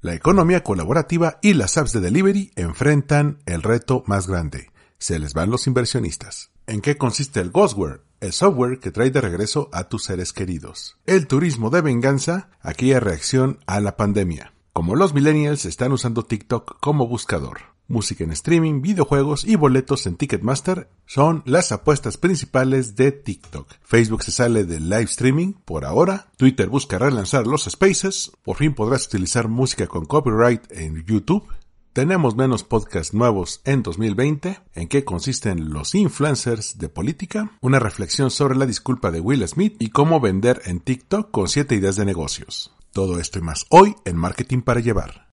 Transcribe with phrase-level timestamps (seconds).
[0.00, 4.70] La economía colaborativa y las apps de delivery enfrentan el reto más grande.
[4.98, 6.52] Se les van los inversionistas.
[6.68, 8.02] ¿En qué consiste el Ghostware?
[8.20, 10.98] El software que trae de regreso a tus seres queridos.
[11.06, 14.52] El turismo de venganza, aquella reacción a la pandemia.
[14.72, 17.58] Como los millennials están usando TikTok como buscador.
[17.90, 23.66] Música en streaming, videojuegos y boletos en Ticketmaster son las apuestas principales de TikTok.
[23.82, 26.30] Facebook se sale del live streaming por ahora.
[26.36, 28.30] Twitter busca relanzar los spaces.
[28.42, 31.48] Por fin podrás utilizar música con copyright en YouTube.
[31.94, 34.60] Tenemos menos podcasts nuevos en 2020.
[34.74, 37.52] ¿En qué consisten los influencers de política?
[37.62, 41.74] Una reflexión sobre la disculpa de Will Smith y cómo vender en TikTok con 7
[41.74, 42.70] ideas de negocios.
[42.92, 45.27] Todo esto y más hoy en Marketing para Llevar.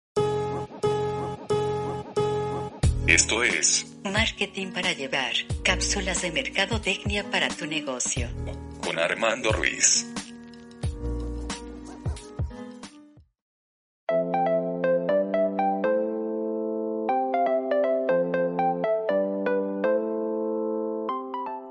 [3.08, 5.34] Esto es Marketing para llevar.
[5.64, 8.28] Cápsulas de mercadotecnia para tu negocio.
[8.82, 10.08] con Armando Ruiz.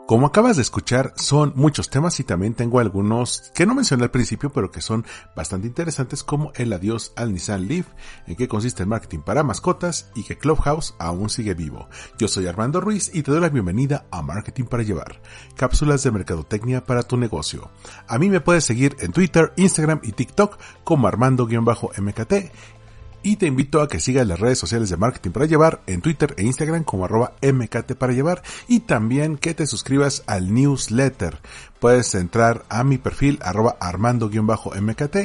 [0.06, 4.10] Como acabas de escuchar, son muchos temas y también tengo algunos que no mencioné al
[4.10, 7.86] principio, pero que son bastante interesantes, como el adiós al Nissan Leaf,
[8.26, 11.88] en qué consiste el marketing para mascotas y que Clubhouse aún sigue vivo.
[12.18, 15.22] Yo soy Armando Ruiz y te doy la bienvenida a Marketing para Llevar,
[15.56, 17.70] cápsulas de mercadotecnia para tu negocio.
[18.06, 22.34] A mí me puedes seguir en Twitter, Instagram y TikTok como Armando-MKT
[23.24, 26.34] y te invito a que sigas las redes sociales de Marketing para Llevar en Twitter
[26.36, 31.38] e Instagram como arroba MKT para Llevar y también que te suscribas al newsletter.
[31.80, 35.16] Puedes entrar a mi perfil arroba armando-mkt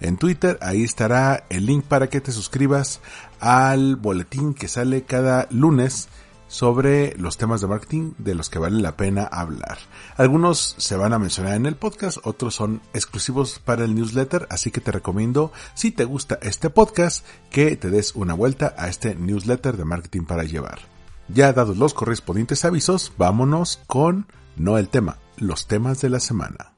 [0.00, 3.00] en Twitter, ahí estará el link para que te suscribas
[3.40, 6.08] al boletín que sale cada lunes
[6.48, 9.78] sobre los temas de marketing de los que vale la pena hablar.
[10.16, 14.70] Algunos se van a mencionar en el podcast, otros son exclusivos para el newsletter, así
[14.70, 19.14] que te recomiendo, si te gusta este podcast, que te des una vuelta a este
[19.14, 20.80] newsletter de marketing para llevar.
[21.28, 24.26] Ya dados los correspondientes avisos, vámonos con,
[24.56, 26.74] no el tema, los temas de la semana.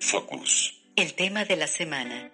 [0.00, 0.82] Focus.
[0.96, 2.30] El tema de la semana.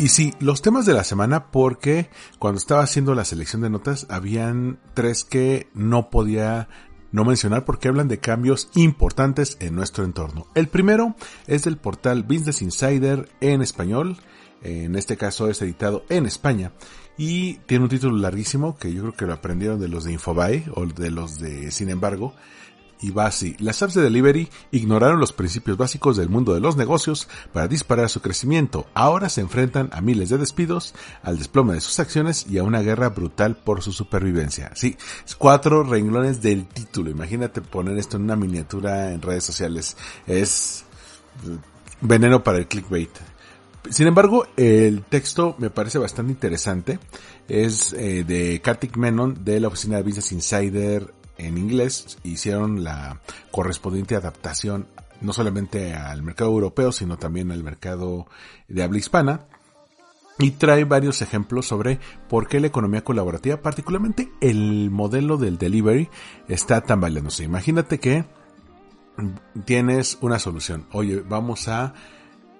[0.00, 2.10] Y sí, los temas de la semana porque
[2.40, 6.68] cuando estaba haciendo la selección de notas habían tres que no podía
[7.12, 10.48] no mencionar porque hablan de cambios importantes en nuestro entorno.
[10.56, 11.14] El primero
[11.46, 14.16] es del portal Business Insider en español,
[14.62, 16.72] en este caso es editado en España
[17.16, 20.64] y tiene un título larguísimo que yo creo que lo aprendieron de los de Infobae
[20.74, 22.34] o de los de Sin embargo
[23.02, 23.56] y así.
[23.58, 28.08] Las apps de delivery ignoraron los principios básicos del mundo de los negocios para disparar
[28.08, 28.86] su crecimiento.
[28.94, 32.80] Ahora se enfrentan a miles de despidos, al desplome de sus acciones y a una
[32.80, 34.70] guerra brutal por su supervivencia.
[34.74, 34.96] Sí,
[35.36, 37.10] cuatro renglones del título.
[37.10, 39.96] Imagínate poner esto en una miniatura en redes sociales.
[40.26, 40.84] Es
[42.00, 43.10] veneno para el clickbait.
[43.90, 47.00] Sin embargo, el texto me parece bastante interesante.
[47.48, 52.18] Es eh, de Kartik Menon de la oficina de Business Insider en inglés.
[52.22, 53.20] Hicieron la
[53.50, 54.86] correspondiente adaptación
[55.20, 58.26] no solamente al mercado europeo, sino también al mercado
[58.68, 59.46] de habla hispana.
[60.38, 66.08] Y trae varios ejemplos sobre por qué la economía colaborativa, particularmente el modelo del delivery,
[66.48, 67.44] está tambaleándose.
[67.44, 68.24] Imagínate que
[69.64, 70.86] tienes una solución.
[70.90, 71.94] Oye, vamos a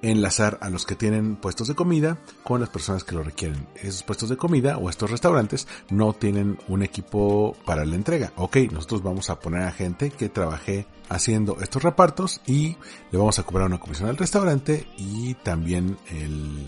[0.03, 3.67] enlazar a los que tienen puestos de comida con las personas que lo requieren.
[3.77, 8.33] Esos puestos de comida o estos restaurantes no tienen un equipo para la entrega.
[8.37, 12.77] Ok, nosotros vamos a poner a gente que trabaje haciendo estos repartos y
[13.11, 16.67] le vamos a cobrar una comisión al restaurante y también el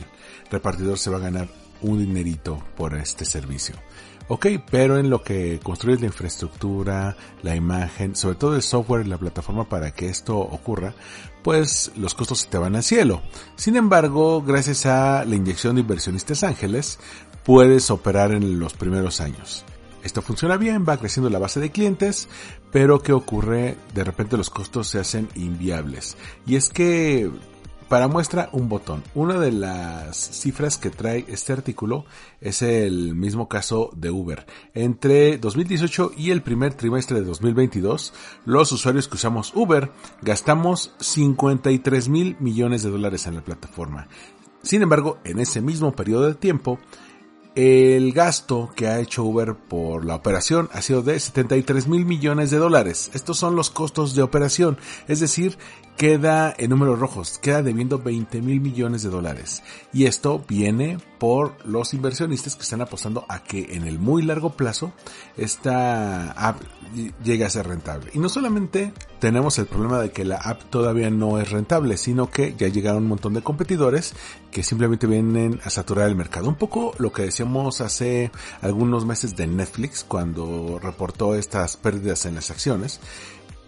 [0.51, 3.77] repartidor se va a ganar un dinerito por este servicio.
[4.27, 9.11] Ok, pero en lo que construyes la infraestructura, la imagen, sobre todo el software y
[9.11, 10.95] la plataforma para que esto ocurra,
[11.43, 13.21] pues los costos se te van al cielo.
[13.57, 16.99] Sin embargo, gracias a la inyección de inversionistas ángeles,
[17.45, 19.67] puedes operar en los primeros años.
[20.03, 22.29] Esto funciona bien, va creciendo la base de clientes,
[22.73, 23.77] pero ¿qué ocurre?
[23.95, 26.17] De repente los costos se hacen inviables.
[26.47, 27.31] Y es que
[27.89, 29.03] Para muestra un botón.
[29.15, 32.07] Una de las cifras que trae este artículo
[32.41, 34.47] es el mismo caso de Uber.
[34.73, 38.15] Entre 2018 y el primer trimestre de 2022,
[38.47, 39.93] los usuarios que usamos Uber
[40.23, 44.09] gastamos 53 mil millones de dólares en la plataforma.
[44.63, 46.79] Sin embargo, en ese mismo periodo de tiempo,
[47.55, 52.51] el gasto que ha hecho Uber por la operación ha sido de 73 mil millones
[52.51, 53.11] de dólares.
[53.15, 54.77] Estos son los costos de operación,
[55.07, 55.57] es decir,
[55.97, 59.63] queda en números rojos, queda debiendo 20 mil millones de dólares.
[59.93, 64.51] Y esto viene por los inversionistas que están apostando a que en el muy largo
[64.51, 64.93] plazo
[65.37, 66.61] esta app
[67.23, 68.11] llegue a ser rentable.
[68.15, 72.29] Y no solamente tenemos el problema de que la app todavía no es rentable, sino
[72.29, 74.15] que ya llegaron un montón de competidores
[74.51, 76.49] que simplemente vienen a saturar el mercado.
[76.49, 78.31] Un poco lo que decíamos hace
[78.61, 83.01] algunos meses de Netflix cuando reportó estas pérdidas en las acciones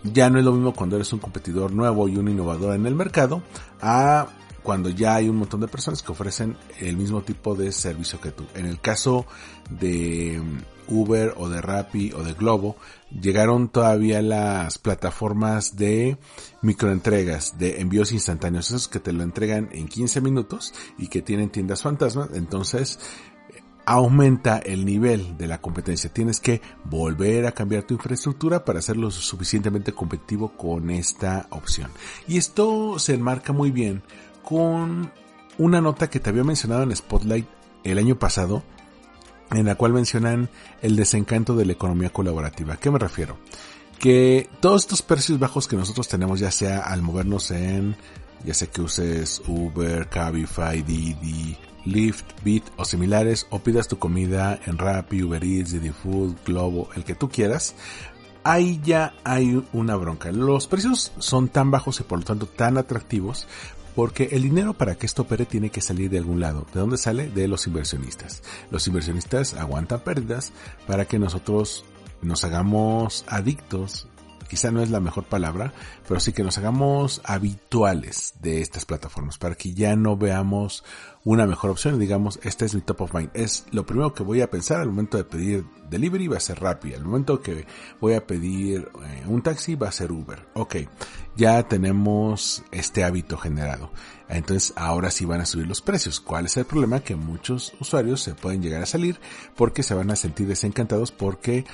[0.03, 2.95] ya no es lo mismo cuando eres un competidor nuevo y un innovador en el
[2.95, 3.43] mercado
[3.81, 4.29] a
[4.63, 8.33] cuando ya hay un montón de personas que ofrecen el mismo tipo de servicio que
[8.33, 8.45] tú.
[8.57, 9.25] En el caso
[9.71, 10.43] de
[10.89, 12.77] Uber o de Rappi o de Globo,
[13.11, 16.19] llegaron todavía las plataformas de
[16.63, 21.51] microentregas, de envíos instantáneos, esos que te lo entregan en 15 minutos y que tienen
[21.51, 22.31] tiendas fantasmas.
[22.35, 22.99] Entonces,
[23.87, 26.13] aumenta el nivel de la competencia.
[26.13, 31.91] Tienes que volver a cambiar tu infraestructura para hacerlo suficientemente competitivo con esta opción.
[32.27, 34.03] Y esto se enmarca muy bien
[34.43, 35.13] con
[35.59, 37.47] una nota que te había mencionado en Spotlight
[37.85, 38.65] el año pasado,
[39.53, 40.51] en la cual mencionan
[40.83, 42.75] el desencanto de la economía colaborativa.
[42.75, 43.39] ¿A qué me refiero?
[44.01, 47.97] Que todos estos precios bajos que nosotros tenemos, ya sea al movernos en,
[48.45, 51.57] ya sea que uses Uber, Cabify, Didi,
[51.87, 56.91] Lyft, Bit o similares, o pidas tu comida en Rappi, Uber Eats, Didi Food, Globo,
[56.95, 57.75] el que tú quieras,
[58.45, 60.31] ahí ya hay una bronca.
[60.33, 63.47] Los precios son tan bajos y por lo tanto tan atractivos
[63.95, 66.67] porque el dinero para que esto opere tiene que salir de algún lado.
[66.73, 67.31] ¿De dónde sale?
[67.31, 68.43] De los inversionistas.
[68.71, 70.53] Los inversionistas aguantan pérdidas
[70.87, 71.85] para que nosotros
[72.21, 74.07] nos hagamos adictos
[74.49, 75.73] quizá no es la mejor palabra,
[76.07, 80.85] pero sí que nos hagamos habituales de estas plataformas para que ya no veamos
[81.25, 83.31] una mejor opción y digamos, este es mi top of mind.
[83.35, 86.61] Es lo primero que voy a pensar al momento de pedir delivery va a ser
[86.61, 87.67] Rappi, al momento que
[88.01, 90.47] voy a pedir eh, un taxi va a ser Uber.
[90.55, 90.77] Ok,
[91.37, 93.91] ya tenemos este hábito generado.
[94.29, 96.21] Entonces ahora sí van a subir los precios.
[96.21, 97.01] ¿Cuál es el problema?
[97.01, 99.19] Que muchos usuarios se pueden llegar a salir
[99.57, 101.65] porque se van a sentir desencantados porque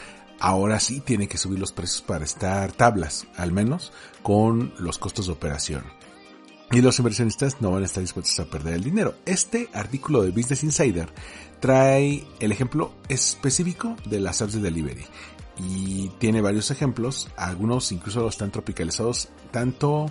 [0.43, 3.93] ahora sí tiene que subir los precios para estar tablas, al menos
[4.23, 5.85] con los costos de operación.
[6.73, 9.15] Y los inversionistas no van a estar dispuestos a perder el dinero.
[9.25, 11.09] Este artículo de Business Insider
[11.61, 15.05] trae el ejemplo específico de las apps de delivery.
[15.59, 20.07] Y tiene varios ejemplos, algunos incluso están tropicalizados tanto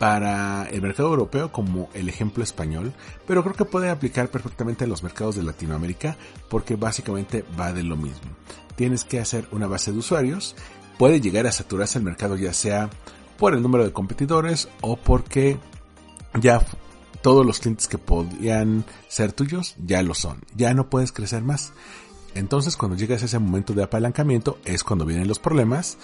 [0.00, 2.94] para el mercado europeo como el ejemplo español,
[3.26, 6.16] pero creo que puede aplicar perfectamente a los mercados de Latinoamérica
[6.48, 8.30] porque básicamente va de lo mismo.
[8.76, 10.56] Tienes que hacer una base de usuarios,
[10.96, 12.88] puede llegar a saturarse el mercado ya sea
[13.36, 15.58] por el número de competidores o porque
[16.40, 16.64] ya
[17.20, 21.74] todos los clientes que podían ser tuyos ya lo son, ya no puedes crecer más.
[22.34, 25.98] Entonces cuando llegas a ese momento de apalancamiento es cuando vienen los problemas,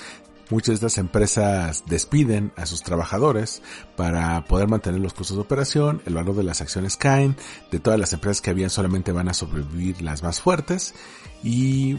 [0.48, 3.62] Muchas de estas empresas despiden a sus trabajadores
[3.96, 7.36] para poder mantener los costos de operación, el valor de las acciones caen,
[7.72, 10.94] de todas las empresas que habían solamente van a sobrevivir las más fuertes
[11.42, 11.98] y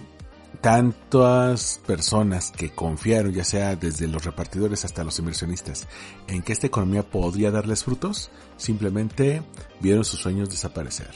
[0.61, 5.85] tantas personas que confiaron, ya sea desde los repartidores hasta los inversionistas,
[6.27, 9.43] en que esta economía podría darles frutos, simplemente
[9.81, 11.11] vieron sus sueños desaparecer.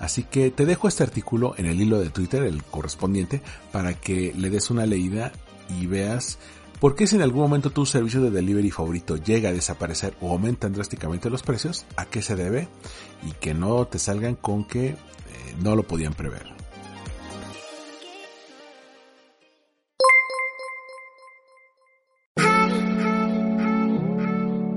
[0.00, 4.34] Así que te dejo este artículo en el hilo de Twitter, el correspondiente, para que
[4.36, 5.32] le des una leída
[5.68, 6.38] y veas
[6.84, 10.32] ¿Por qué si en algún momento tu servicio de delivery favorito llega a desaparecer o
[10.32, 11.86] aumentan drásticamente los precios?
[11.96, 12.68] ¿A qué se debe?
[13.26, 14.96] Y que no te salgan con que eh,
[15.62, 16.44] no lo podían prever.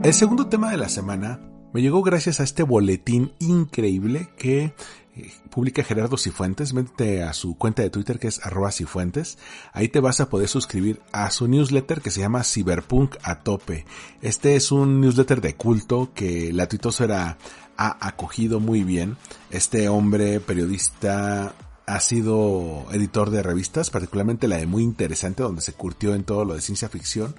[0.01, 1.41] El segundo tema de la semana
[1.73, 4.73] me llegó gracias a este boletín increíble que
[5.15, 6.73] eh, publica Gerardo Cifuentes.
[6.73, 9.37] Vete a su cuenta de Twitter que es arroba Cifuentes.
[9.73, 13.85] Ahí te vas a poder suscribir a su newsletter que se llama Cyberpunk a tope.
[14.21, 17.37] Este es un newsletter de culto que la tuitosfera
[17.77, 19.17] ha acogido muy bien.
[19.51, 21.53] Este hombre periodista
[21.85, 26.43] ha sido editor de revistas, particularmente la de Muy Interesante, donde se curtió en todo
[26.43, 27.35] lo de ciencia ficción.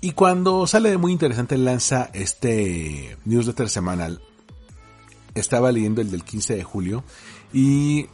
[0.00, 4.20] Y cuando sale de muy interesante lanza este newsletter semanal.
[5.34, 7.04] Estaba leyendo el del 15 de julio
[7.52, 8.06] y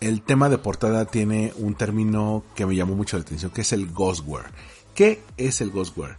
[0.00, 3.72] el tema de portada tiene un término que me llamó mucho la atención, que es
[3.72, 4.46] el ghostware.
[4.94, 6.16] ¿Qué es el ghostware?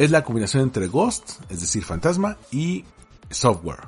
[0.00, 2.86] es la combinación entre Ghost, es decir, fantasma, y
[3.28, 3.80] software.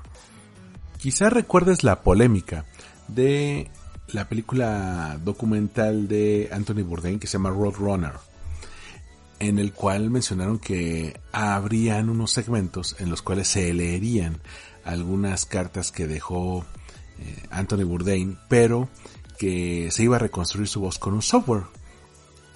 [0.99, 2.67] Quizá recuerdes la polémica
[3.09, 3.71] de
[4.09, 8.13] la película documental de Anthony Bourdain que se llama Roadrunner,
[9.43, 14.41] en el cual mencionaron que habrían unos segmentos en los cuales se leerían
[14.85, 16.65] algunas cartas que dejó
[17.19, 18.89] eh, Anthony Bourdain, pero
[19.39, 21.65] que se iba a reconstruir su voz con un software.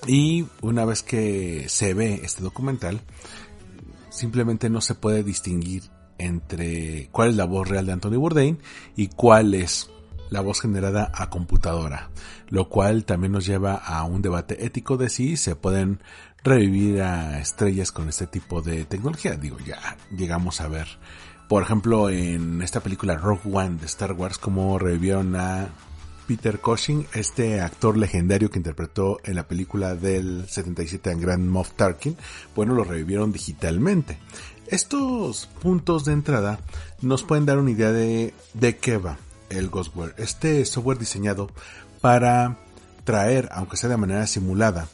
[0.07, 3.01] Y una vez que se ve este documental,
[4.11, 5.83] simplemente no se puede distinguir
[6.19, 8.61] entre cuál es la voz real de Anthony Bourdain
[8.95, 9.91] y cuál es
[10.31, 12.11] la voz generada a computadora,
[12.49, 16.01] lo cual también nos lleva a un debate ético de si se pueden
[16.47, 19.35] revivir a estrellas con este tipo de tecnología.
[19.35, 20.87] Digo, ya llegamos a ver,
[21.49, 25.69] por ejemplo, en esta película Rogue One de Star Wars, como revivieron a
[26.29, 31.73] Peter Cushing, este actor legendario que interpretó en la película del 77 a Grand Moff
[31.73, 32.17] Tarkin,
[32.55, 34.19] bueno, lo revivieron digitalmente.
[34.69, 36.61] Estos puntos de entrada
[37.01, 39.19] nos pueden dar una idea de, de qué va
[39.51, 40.15] el Ghostware.
[40.17, 41.51] Este software diseñado
[42.01, 42.59] para
[43.05, 44.89] traer, aunque sea de manera simulada,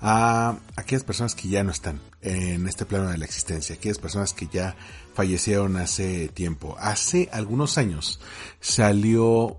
[0.00, 4.32] a aquellas personas que ya no están en este plano de la existencia, aquellas personas
[4.32, 4.76] que ya
[5.14, 6.76] fallecieron hace tiempo.
[6.78, 8.20] Hace algunos años
[8.60, 9.58] salió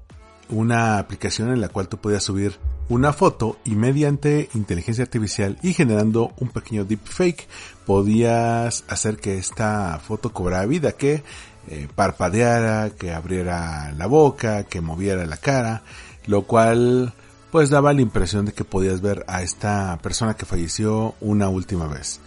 [0.49, 2.57] una aplicación en la cual tú podías subir
[2.89, 7.47] una foto y mediante inteligencia artificial y generando un pequeño deepfake
[7.85, 11.23] podías hacer que esta foto cobrara vida, que
[11.69, 15.83] eh, parpadeara, que abriera la boca, que moviera la cara,
[16.27, 17.13] lo cual
[17.57, 21.87] pues daba la impresión de que podías ver a esta persona que falleció una última
[21.87, 22.19] vez,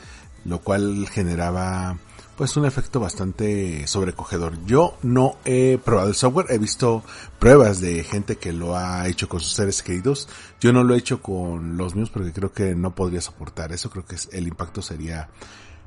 [0.45, 1.99] lo cual generaba
[2.37, 4.59] pues un efecto bastante sobrecogedor.
[4.67, 7.05] Yo no he probado el software, he visto
[7.39, 10.29] pruebas de gente que lo ha hecho con sus seres queridos.
[10.61, 13.89] Yo no lo he hecho con los míos porque creo que no podría soportar eso,
[13.89, 15.29] creo que el impacto sería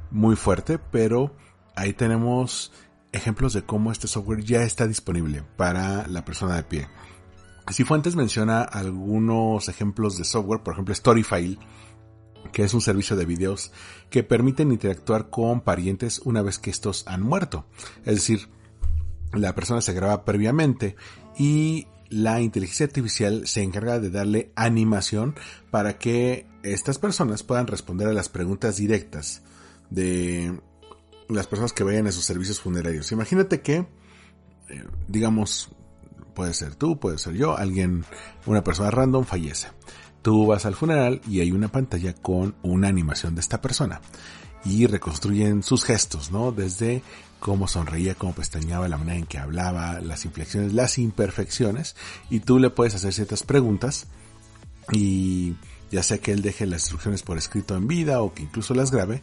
[0.10, 1.36] muy fuerte, pero
[1.76, 2.72] ahí tenemos
[3.12, 6.88] ejemplos de cómo este software ya está disponible para la persona de pie.
[7.72, 11.58] Si Fuentes menciona algunos ejemplos de software, por ejemplo Storyfile,
[12.52, 13.72] que es un servicio de videos
[14.10, 17.66] que permiten interactuar con parientes una vez que estos han muerto.
[18.06, 18.50] Es decir,
[19.34, 20.96] la persona se graba previamente
[21.38, 25.36] y la inteligencia artificial se encarga de darle animación
[25.72, 29.42] para que estas personas puedan responder a las preguntas directas
[29.90, 30.60] de
[31.30, 33.12] las personas que vayan a sus servicios funerarios.
[33.12, 33.88] Imagínate que,
[34.70, 35.72] eh, digamos,
[36.34, 38.06] puede ser tú, puede ser yo, alguien,
[38.46, 39.70] una persona random fallece.
[40.22, 44.02] Tú vas al funeral y hay una pantalla con una animación de esta persona.
[44.66, 46.54] Y reconstruyen sus gestos, ¿no?
[46.54, 47.04] Desde
[47.40, 51.98] cómo sonreía, cómo pestañaba, la manera en que hablaba, las inflexiones, las imperfecciones.
[52.30, 54.08] Y tú le puedes hacer ciertas preguntas.
[54.94, 55.56] Y
[55.92, 58.92] ya sea que él deje las instrucciones por escrito en vida o que incluso las
[58.92, 59.22] grabe,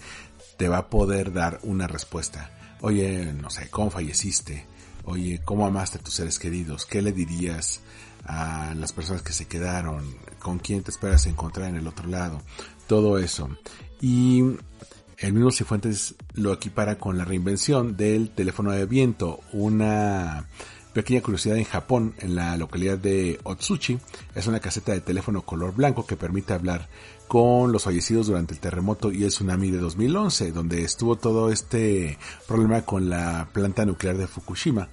[0.58, 2.50] te va a poder dar una respuesta.
[2.82, 4.66] Oye, no sé, ¿cómo falleciste?
[5.04, 6.86] Oye, ¿cómo amaste a tus seres queridos?
[6.86, 7.80] ¿Qué le dirías
[8.24, 10.04] a las personas que se quedaron,
[10.38, 12.40] con quién te esperas encontrar en el otro lado,
[12.86, 13.48] todo eso.
[14.00, 14.42] Y
[15.18, 20.46] el mismo Cifuentes lo equipara con la reinvención del teléfono de viento, una
[20.92, 23.98] pequeña curiosidad en Japón, en la localidad de Otsuchi,
[24.34, 26.88] es una caseta de teléfono color blanco que permite hablar
[27.30, 32.18] con los fallecidos durante el terremoto y el tsunami de 2011, donde estuvo todo este
[32.48, 34.88] problema con la planta nuclear de Fukushima.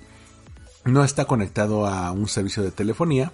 [0.86, 3.34] No está conectado a un servicio de telefonía,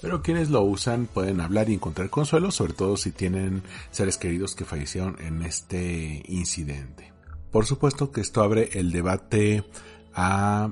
[0.00, 4.54] pero quienes lo usan pueden hablar y encontrar consuelo, sobre todo si tienen seres queridos
[4.54, 7.12] que fallecieron en este incidente.
[7.50, 9.64] Por supuesto que esto abre el debate
[10.14, 10.70] a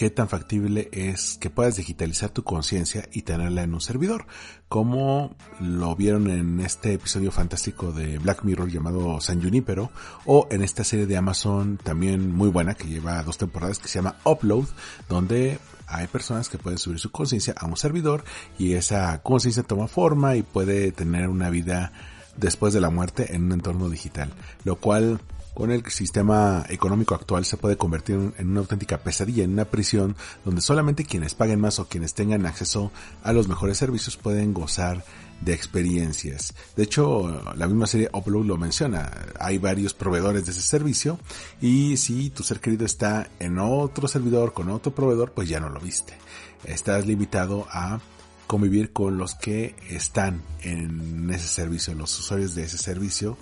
[0.00, 4.24] qué tan factible es que puedas digitalizar tu conciencia y tenerla en un servidor,
[4.66, 9.90] como lo vieron en este episodio fantástico de Black Mirror llamado San Junipero,
[10.24, 13.98] o en esta serie de Amazon también muy buena que lleva dos temporadas que se
[13.98, 14.68] llama Upload,
[15.06, 18.24] donde hay personas que pueden subir su conciencia a un servidor
[18.58, 21.92] y esa conciencia toma forma y puede tener una vida
[22.38, 24.32] después de la muerte en un entorno digital,
[24.64, 25.20] lo cual
[25.54, 30.16] con el sistema económico actual se puede convertir en una auténtica pesadilla, en una prisión
[30.44, 32.92] donde solamente quienes paguen más o quienes tengan acceso
[33.22, 35.04] a los mejores servicios pueden gozar
[35.40, 36.54] de experiencias.
[36.76, 39.10] De hecho, la misma serie Upload lo menciona.
[39.38, 41.18] Hay varios proveedores de ese servicio
[41.60, 45.70] y si tu ser querido está en otro servidor con otro proveedor, pues ya no
[45.70, 46.14] lo viste.
[46.64, 48.00] Estás limitado a
[48.46, 53.38] convivir con los que están en ese servicio, los usuarios de ese servicio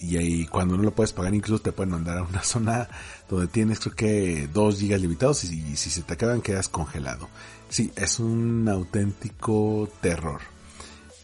[0.00, 2.88] y ahí cuando no lo puedes pagar incluso te pueden mandar a una zona
[3.28, 7.28] donde tienes creo que 2 gigas limitados y, si se te acaban quedas congelado.
[7.68, 10.40] Sí, es un auténtico terror.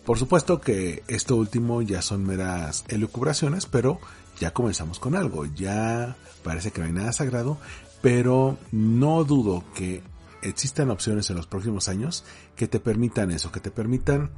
[0.04, 3.98] Por supuesto que esto último ya son meras elucubraciones, pero
[4.38, 7.58] ya comenzamos con algo, ya parece que no hay nada sagrado,
[8.02, 10.02] pero no dudo que
[10.42, 14.30] existan opciones en los próximos años que te permitan eso, que te permitan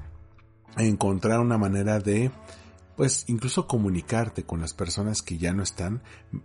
[0.79, 2.31] encontrar una manera de
[2.99, 6.03] pues incluso comunicarte con las personas que ya no están,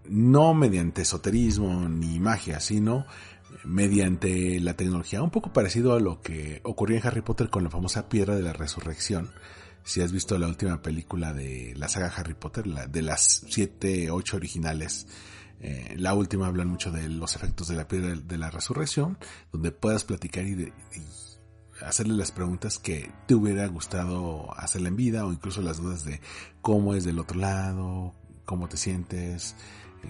[0.08, 3.08] no mediante esoterismo ni magia, sino
[3.64, 7.72] mediante la tecnología, un poco parecido a lo que ocurrió en Harry Potter con la
[7.72, 9.32] famosa piedra de la resurrección.
[9.84, 14.12] Si has visto la última película de la saga Harry Potter, la, de las siete,
[14.12, 15.08] ocho originales,
[15.60, 19.18] eh, la última hablan mucho de los efectos de la piedra de la resurrección,
[19.52, 20.72] donde puedas platicar y,
[21.86, 26.22] hacerle las preguntas que te hubiera gustado hacerle en vida o incluso las dudas de
[26.62, 28.14] cómo es del otro lado,
[28.46, 29.56] cómo te sientes,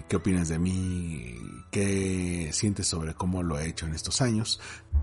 [0.08, 1.36] qué opinas de mí,
[1.70, 4.60] qué sientes sobre cómo lo he hecho en estos años.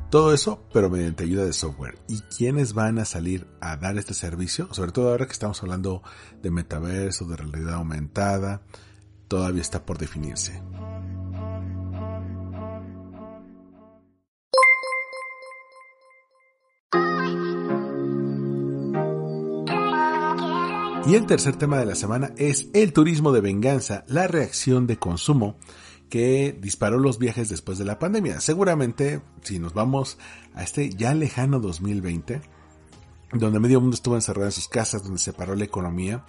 [0.10, 1.98] Todo eso, pero mediante ayuda de software.
[2.08, 4.74] ¿Y quiénes van a salir a dar este servicio?
[4.74, 6.04] Sobre todo ahora que estamos hablando
[6.42, 8.62] de metaverso, de realidad aumentada
[9.32, 10.62] todavía está por definirse.
[21.08, 24.98] Y el tercer tema de la semana es el turismo de venganza, la reacción de
[24.98, 25.58] consumo
[26.10, 28.39] que disparó los viajes después de la pandemia.
[28.39, 30.17] Seguramente, si nos vamos
[30.53, 32.41] a este ya lejano 2020,
[33.34, 36.24] donde medio mundo estuvo encerrado en sus casas, donde se paró la economía,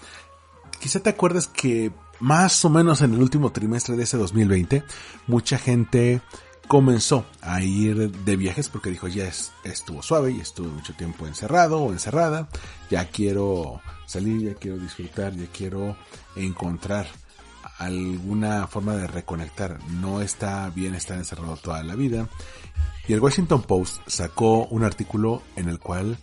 [0.81, 4.85] quizá te acuerdas que más o menos en el último trimestre de ese 2020,
[5.27, 6.23] mucha gente
[6.73, 9.31] comenzó a ir de viajes porque dijo ya
[9.63, 12.49] estuvo suave y estuvo mucho tiempo encerrado o encerrada,
[12.89, 15.99] ya quiero salir, ya quiero disfrutar, ya quiero
[16.35, 17.07] encontrar
[17.77, 19.81] alguna forma de reconectar.
[20.01, 22.31] No está bien estar encerrado toda la vida.
[23.07, 26.17] Y el Washington Post sacó un artículo en el cual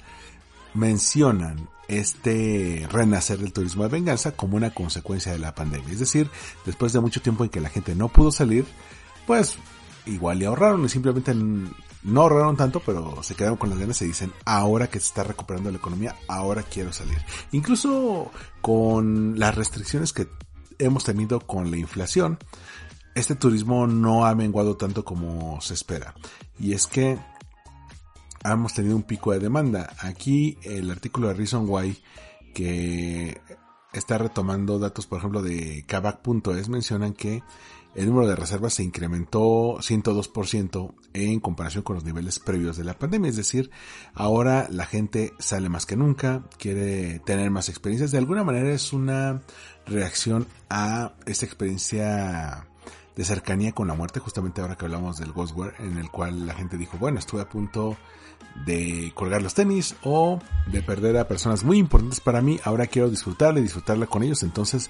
[0.73, 5.93] mencionan este renacer del turismo de venganza como una consecuencia de la pandemia.
[5.93, 6.27] Es decir,
[6.65, 8.65] después de mucho tiempo en que la gente no pudo salir,
[9.27, 9.59] pues
[10.09, 14.05] igual le ahorraron y simplemente no ahorraron tanto, pero se quedaron con las ganas y
[14.05, 17.17] dicen, ahora que se está recuperando la economía, ahora quiero salir.
[17.51, 20.27] Incluso con las restricciones que
[20.77, 22.39] hemos tenido con la inflación,
[23.15, 26.13] este turismo no ha menguado tanto como se espera.
[26.57, 27.17] Y es que
[28.43, 29.93] hemos tenido un pico de demanda.
[29.99, 32.01] Aquí el artículo de Reason Why
[32.53, 33.41] que
[33.93, 37.43] está retomando datos, por ejemplo, de Kavak.es mencionan que
[37.95, 42.97] el número de reservas se incrementó 102% en comparación con los niveles previos de la
[42.97, 43.29] pandemia.
[43.29, 43.71] Es decir,
[44.13, 48.11] ahora la gente sale más que nunca, quiere tener más experiencias.
[48.11, 49.41] De alguna manera es una
[49.87, 52.68] reacción a esta experiencia
[53.19, 56.53] de cercanía con la muerte, justamente ahora que hablamos del Ghostware, en el cual la
[56.53, 57.97] gente dijo, bueno, estuve a punto
[58.65, 63.09] de colgar los tenis o de perder a personas muy importantes para mí, ahora quiero
[63.09, 64.89] disfrutarla y disfrutarla con ellos, entonces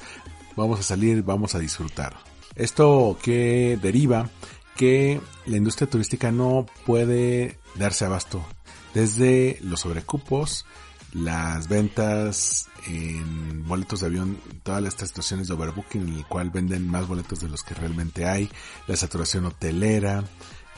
[0.56, 2.18] vamos a salir, vamos a disfrutar.
[2.54, 4.30] Esto que deriva
[4.76, 8.46] que la industria turística no puede darse abasto.
[8.94, 10.68] Desde los sobrecupos,
[11.14, 16.88] las ventas en boletos de avión, todas estas situaciones de overbooking en el cual venden
[16.88, 18.50] más boletos de los que realmente hay,
[18.88, 20.24] la saturación hotelera,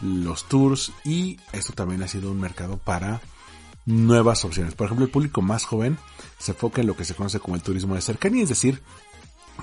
[0.01, 3.21] los tours y esto también ha sido un mercado para
[3.85, 4.73] nuevas opciones.
[4.75, 5.97] Por ejemplo, el público más joven
[6.37, 8.81] se enfoca en lo que se conoce como el turismo de cercanía, es decir,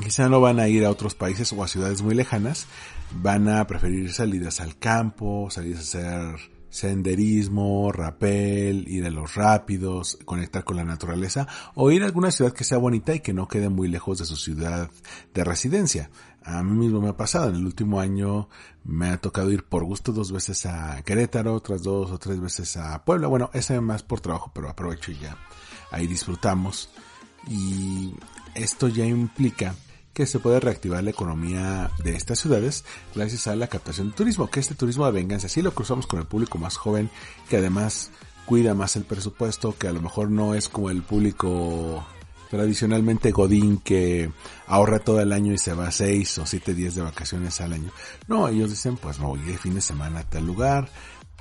[0.03, 2.67] quizá no van a ir a otros países o a ciudades muy lejanas,
[3.11, 10.19] van a preferir salidas al campo, salidas a hacer senderismo, rapel, ir a los rápidos,
[10.25, 13.49] conectar con la naturaleza o ir a alguna ciudad que sea bonita y que no
[13.49, 14.91] quede muy lejos de su ciudad
[15.35, 16.11] de residencia.
[16.45, 18.49] A mí mismo me ha pasado, en el último año
[18.85, 22.77] me ha tocado ir por gusto dos veces a Querétaro, otras dos o tres veces
[22.77, 23.27] a Puebla.
[23.27, 25.37] Bueno, ese más por trabajo, pero aprovecho y ya
[25.91, 26.91] ahí disfrutamos.
[27.49, 28.15] Y
[28.55, 29.75] esto ya implica
[30.19, 34.51] que se puede reactivar la economía de estas ciudades gracias a la captación de turismo,
[34.51, 37.09] que este turismo de venganza sí lo cruzamos con el público más joven,
[37.49, 38.11] que además
[38.45, 42.05] cuida más el presupuesto, que a lo mejor no es como el público
[42.51, 44.33] tradicionalmente Godín que
[44.67, 47.93] ahorra todo el año y se va seis o siete días de vacaciones al año.
[48.27, 50.91] No, ellos dicen pues me voy de fin de semana a tal lugar,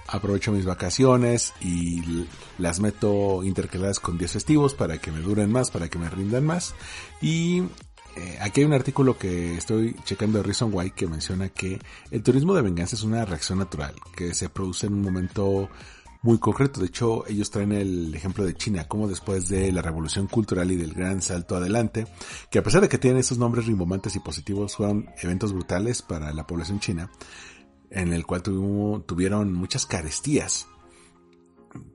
[0.08, 2.28] aprovecho mis vacaciones y
[2.60, 6.46] las meto intercaladas con días festivos para que me duren más, para que me rindan
[6.46, 6.76] más.
[7.24, 7.64] Y
[8.18, 12.24] eh, aquí hay un artículo que estoy checando de Reason Why que menciona que el
[12.24, 15.70] turismo de venganza es una reacción natural que se produce en un momento
[16.24, 16.80] muy concreto.
[16.80, 20.78] De hecho, ellos traen el ejemplo de China, como después de la revolución cultural y
[20.78, 22.08] del gran salto adelante,
[22.50, 26.34] que a pesar de que tienen esos nombres rimbomantes y positivos, fueron eventos brutales para
[26.34, 27.12] la población china,
[27.92, 30.68] en el cual tuvieron muchas carestías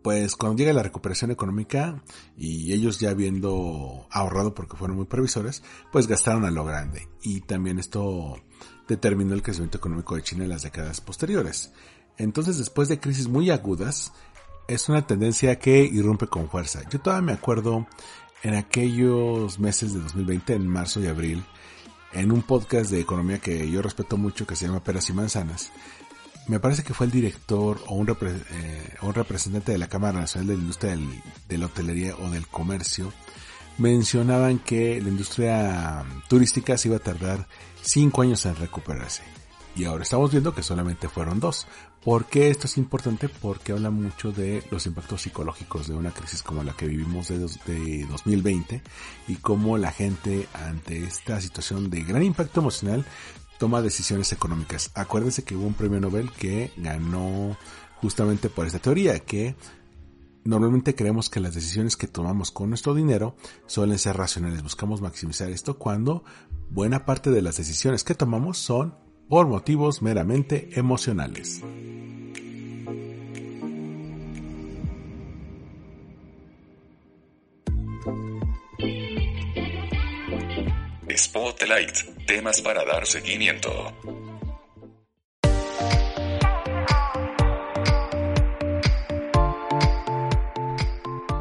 [0.03, 2.03] pues cuando llega la recuperación económica
[2.37, 7.09] y ellos ya habiendo ahorrado porque fueron muy previsores, pues gastaron a lo grande.
[7.23, 8.37] Y también esto
[8.89, 11.73] determinó el crecimiento económico de China en las décadas posteriores.
[12.19, 14.13] Entonces, después de crisis muy agudas,
[14.69, 16.83] es una tendencia que irrumpe con fuerza.
[16.91, 17.87] Yo todavía me acuerdo
[18.43, 21.45] en aquellos meses de 2020, en marzo y abril,
[22.13, 25.73] en un podcast de economía que yo respeto mucho que se llama Peras y Manzanas,
[26.53, 30.49] me parece que fue el director o un, eh, un representante de la Cámara Nacional
[30.49, 30.99] de la Industria
[31.49, 33.11] de la Hotelería o del Comercio,
[33.79, 37.49] mencionaban que la industria turística se iba a tardar
[37.81, 39.23] cinco años en recuperarse.
[39.75, 41.67] Y ahora estamos viendo que solamente fueron dos.
[42.05, 43.31] ¿Por qué esto es importante?
[43.31, 47.39] Porque habla mucho de los impactos psicológicos de una crisis como la que vivimos de,
[47.39, 48.83] de 2020
[49.29, 53.07] y cómo la gente ante esta situación de gran impacto emocional
[53.63, 54.91] toma decisiones económicas.
[54.97, 57.57] Acuérdense que hubo un premio Nobel que ganó
[58.01, 59.55] justamente por esta teoría, que
[60.43, 64.65] normalmente creemos que las decisiones que tomamos con nuestro dinero suelen ser racionales.
[64.65, 66.25] Buscamos maximizar esto cuando
[66.71, 68.97] buena parte de las decisiones que tomamos son
[69.29, 71.63] por motivos meramente emocionales.
[81.17, 83.71] Spotlight, temas para dar seguimiento.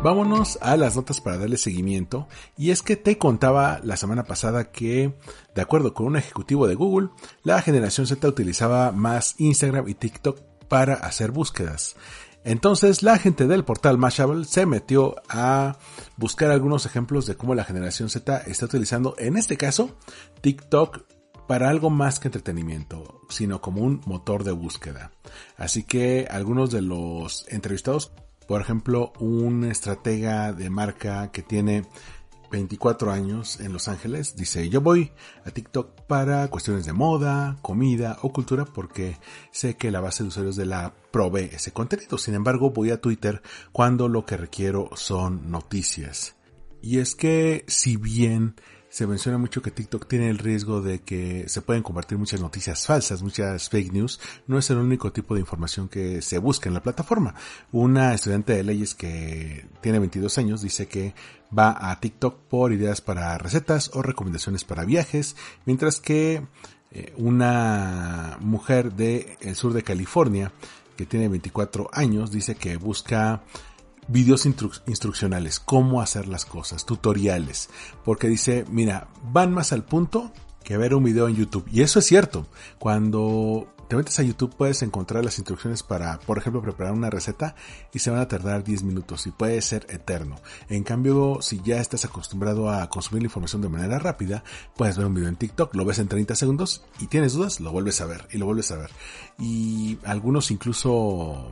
[0.04, 2.28] Vámonos a las notas para darle seguimiento.
[2.58, 5.14] Y es que te contaba la semana pasada que,
[5.54, 7.10] de acuerdo con un ejecutivo de Google,
[7.44, 11.96] la generación Z utilizaba más Instagram y TikTok para hacer búsquedas.
[12.44, 15.78] Entonces la gente del portal Mashable se metió a
[16.18, 19.96] buscar algunos ejemplos de cómo la generación Z está utilizando, en este caso,
[20.42, 21.04] TikTok
[21.48, 25.12] para algo más que entretenimiento, sino como un motor de búsqueda.
[25.58, 28.12] Así que algunos de los entrevistados
[28.52, 31.86] por ejemplo, un estratega de marca que tiene
[32.52, 35.12] 24 años en Los Ángeles dice, yo voy
[35.46, 39.18] a TikTok para cuestiones de moda, comida o cultura porque
[39.52, 42.18] sé que la base de usuarios de la provee ese contenido.
[42.18, 46.36] Sin embargo, voy a Twitter cuando lo que requiero son noticias.
[46.82, 48.56] Y es que si bien
[48.92, 52.86] se menciona mucho que TikTok tiene el riesgo de que se pueden compartir muchas noticias
[52.86, 54.20] falsas, muchas fake news.
[54.48, 57.34] No es el único tipo de información que se busca en la plataforma.
[57.72, 61.16] Una estudiante de leyes que tiene 22 años dice que
[61.58, 66.46] va a TikTok por ideas para recetas o recomendaciones para viajes, mientras que
[66.92, 70.52] eh, una mujer del el sur de California
[70.98, 73.42] que tiene 24 años dice que busca
[74.08, 77.70] videos instruccionales, cómo hacer las cosas, tutoriales,
[78.04, 80.32] porque dice, mira, van más al punto
[80.64, 81.68] que ver un video en YouTube.
[81.72, 82.46] Y eso es cierto.
[82.78, 87.56] Cuando te metes a YouTube puedes encontrar las instrucciones para, por ejemplo, preparar una receta
[87.94, 90.38] y se van a tardar 10 minutos y puede ser eterno.
[90.70, 94.46] En cambio, si ya estás acostumbrado a consumir la información de manera rápida,
[94.78, 97.74] puedes ver un video en TikTok, lo ves en 30 segundos y tienes dudas, lo
[97.74, 98.92] vuelves a ver y lo vuelves a ver.
[99.38, 101.52] Y algunos incluso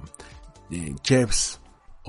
[0.71, 1.58] eh, chefs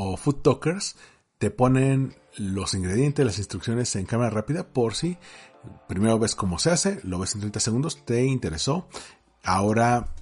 [0.01, 0.97] o food talkers
[1.39, 5.19] te ponen los ingredientes, las instrucciones en cámara rápida por si
[5.89, 8.89] primero ves cómo se hace, lo ves en 30 segundos, te interesó,
[9.45, 10.15] ahora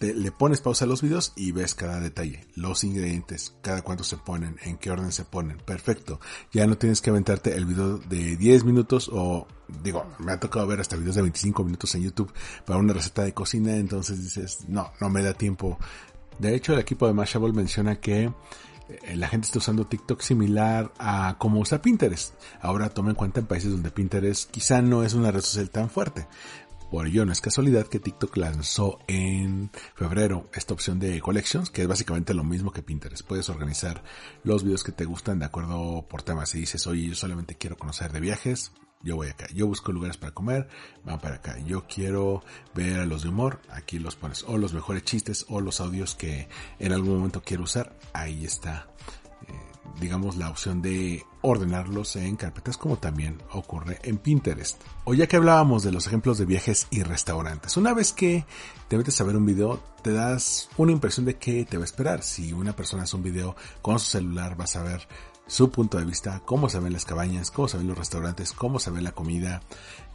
[0.00, 4.18] le pones pausa a los videos y ves cada detalle, los ingredientes, cada cuánto se
[4.18, 6.20] ponen, en qué orden se ponen, perfecto.
[6.52, 9.46] Ya no tienes que aventarte el video de 10 minutos o
[9.82, 12.32] digo, me ha tocado ver hasta videos de 25 minutos en YouTube
[12.66, 15.78] para una receta de cocina, entonces dices, no, no me da tiempo.
[16.38, 18.30] De hecho, el equipo de Mashable menciona que
[19.14, 22.34] la gente está usando TikTok similar a como usa Pinterest.
[22.60, 25.90] Ahora toma en cuenta en países donde Pinterest quizá no es una red social tan
[25.90, 26.26] fuerte.
[26.90, 31.80] Por ello no es casualidad que TikTok lanzó en febrero esta opción de Collections, que
[31.80, 33.26] es básicamente lo mismo que Pinterest.
[33.26, 34.02] Puedes organizar
[34.44, 36.50] los videos que te gustan de acuerdo por temas.
[36.50, 39.46] Si dices, oye, yo solamente quiero conocer de viajes, yo voy acá.
[39.54, 40.68] Yo busco lugares para comer,
[41.04, 41.58] van para acá.
[41.60, 42.42] Yo quiero
[42.74, 44.44] ver a los de humor, aquí los pones.
[44.44, 48.88] O los mejores chistes o los audios que en algún momento quiero usar, ahí está.
[49.48, 54.80] Eh, digamos la opción de ordenarlos en carpetas como también ocurre en Pinterest.
[55.04, 58.44] O ya que hablábamos de los ejemplos de viajes y restaurantes, una vez que
[58.88, 61.86] te metes a ver un video, te das una impresión de qué te va a
[61.86, 62.22] esperar.
[62.22, 65.08] Si una persona hace un video con su celular, vas a ver
[65.52, 68.78] su punto de vista, cómo se ven las cabañas, cómo se ven los restaurantes, cómo
[68.78, 69.60] se ve la comida,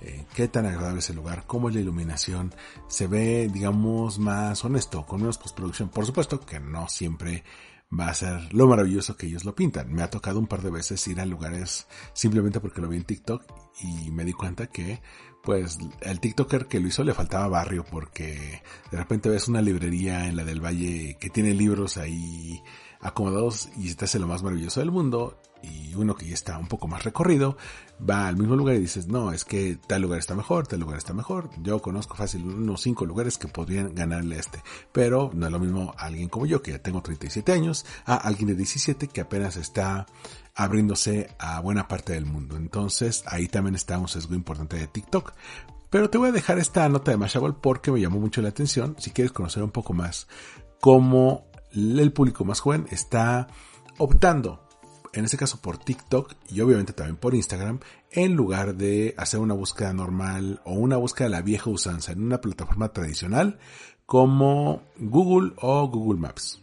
[0.02, 2.56] eh, qué tan agradable es el lugar, cómo es la iluminación,
[2.88, 5.90] se ve, digamos, más honesto, con menos postproducción.
[5.90, 7.44] Por supuesto que no siempre
[7.98, 9.94] va a ser lo maravilloso que ellos lo pintan.
[9.94, 13.04] Me ha tocado un par de veces ir a lugares simplemente porque lo vi en
[13.04, 13.44] TikTok
[13.82, 15.04] y me di cuenta que
[15.44, 20.28] pues el TikToker que lo hizo le faltaba barrio porque de repente ves una librería
[20.28, 22.60] en la del Valle que tiene libros ahí
[23.02, 26.68] acomodados y te hace lo más maravilloso del mundo y uno que ya está un
[26.68, 27.58] poco más recorrido
[28.08, 30.98] va al mismo lugar y dices, no, es que tal lugar está mejor, tal lugar
[30.98, 31.50] está mejor.
[31.62, 35.60] Yo conozco fácil unos cinco lugares que podrían ganarle a este, pero no es lo
[35.60, 39.58] mismo alguien como yo que ya tengo 37 años a alguien de 17 que apenas
[39.58, 40.06] está
[40.56, 42.56] abriéndose a buena parte del mundo.
[42.56, 45.34] Entonces ahí también está un sesgo importante de TikTok.
[45.90, 48.96] Pero te voy a dejar esta nota de Mashable porque me llamó mucho la atención.
[49.00, 50.28] Si quieres conocer un poco más
[50.82, 53.48] cómo el público más joven está
[53.98, 54.68] optando
[55.14, 57.80] en este caso por TikTok y obviamente también por Instagram,
[58.12, 62.22] en lugar de hacer una búsqueda normal o una búsqueda de la vieja usanza en
[62.24, 63.58] una plataforma tradicional
[64.06, 66.62] como Google o Google Maps.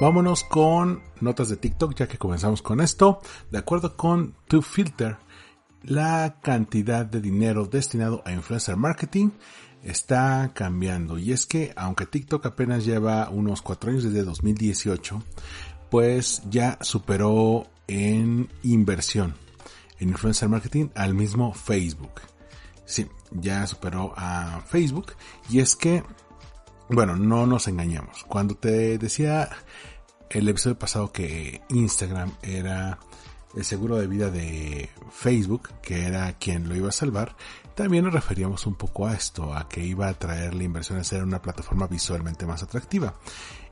[0.00, 3.20] Vámonos con notas de TikTok ya que comenzamos con esto.
[3.50, 5.18] De acuerdo con TwoFilter,
[5.82, 9.30] la cantidad de dinero destinado a influencer marketing
[9.82, 11.18] está cambiando.
[11.18, 15.22] Y es que aunque TikTok apenas lleva unos 4 años desde 2018,
[15.90, 19.34] pues ya superó en inversión
[20.02, 22.20] en influencer marketing al mismo Facebook.
[22.84, 25.14] Sí, ya superó a Facebook.
[25.48, 26.02] Y es que,
[26.88, 28.24] bueno, no nos engañamos.
[28.24, 29.48] Cuando te decía
[30.28, 32.98] el episodio pasado que Instagram era
[33.54, 37.36] el seguro de vida de Facebook, que era quien lo iba a salvar,
[37.74, 41.04] también nos referíamos un poco a esto, a que iba a traer la inversión a
[41.04, 43.14] ser una plataforma visualmente más atractiva.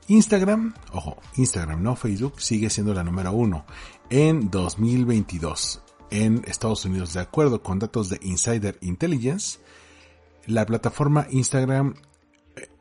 [0.08, 3.64] Instagram, ojo, Instagram, no Facebook, sigue siendo la número uno
[4.08, 7.14] en 2022 en Estados Unidos.
[7.14, 9.60] De acuerdo con datos de Insider Intelligence,
[10.46, 11.94] la plataforma Instagram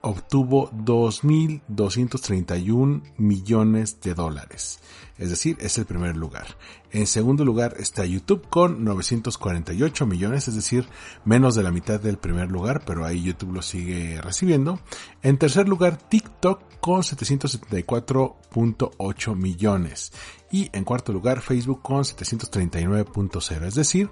[0.02, 4.80] obtuvo 2.231 millones de dólares.
[5.18, 6.48] Es decir, es el primer lugar.
[6.92, 10.88] En segundo lugar está YouTube con 948 millones, es decir,
[11.26, 14.80] menos de la mitad del primer lugar, pero ahí YouTube lo sigue recibiendo.
[15.22, 20.14] En tercer lugar, TikTok con 774.8 millones.
[20.52, 23.66] Y en cuarto lugar, Facebook con 739.0.
[23.66, 24.10] Es decir,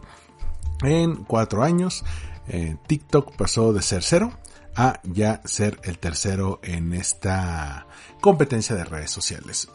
[0.83, 2.03] en cuatro años,
[2.49, 4.33] eh, TikTok pasó de ser cero
[4.77, 7.87] a ya ser el tercero en esta
[8.21, 9.67] competencia de redes sociales,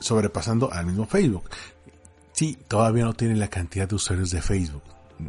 [0.00, 1.48] sobrepasando al mismo Facebook.
[2.32, 4.82] Sí, todavía no tiene la cantidad de usuarios de Facebook.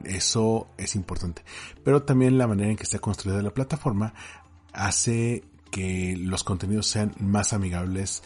[0.06, 1.44] Eso es importante.
[1.84, 4.16] Pero también la manera en que está construida la plataforma
[4.74, 8.24] hace que los contenidos sean más amigables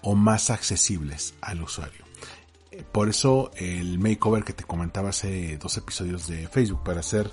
[0.00, 2.06] o más accesibles al usuario.
[2.90, 7.30] Por eso el makeover que te comentaba hace dos episodios de Facebook para hacer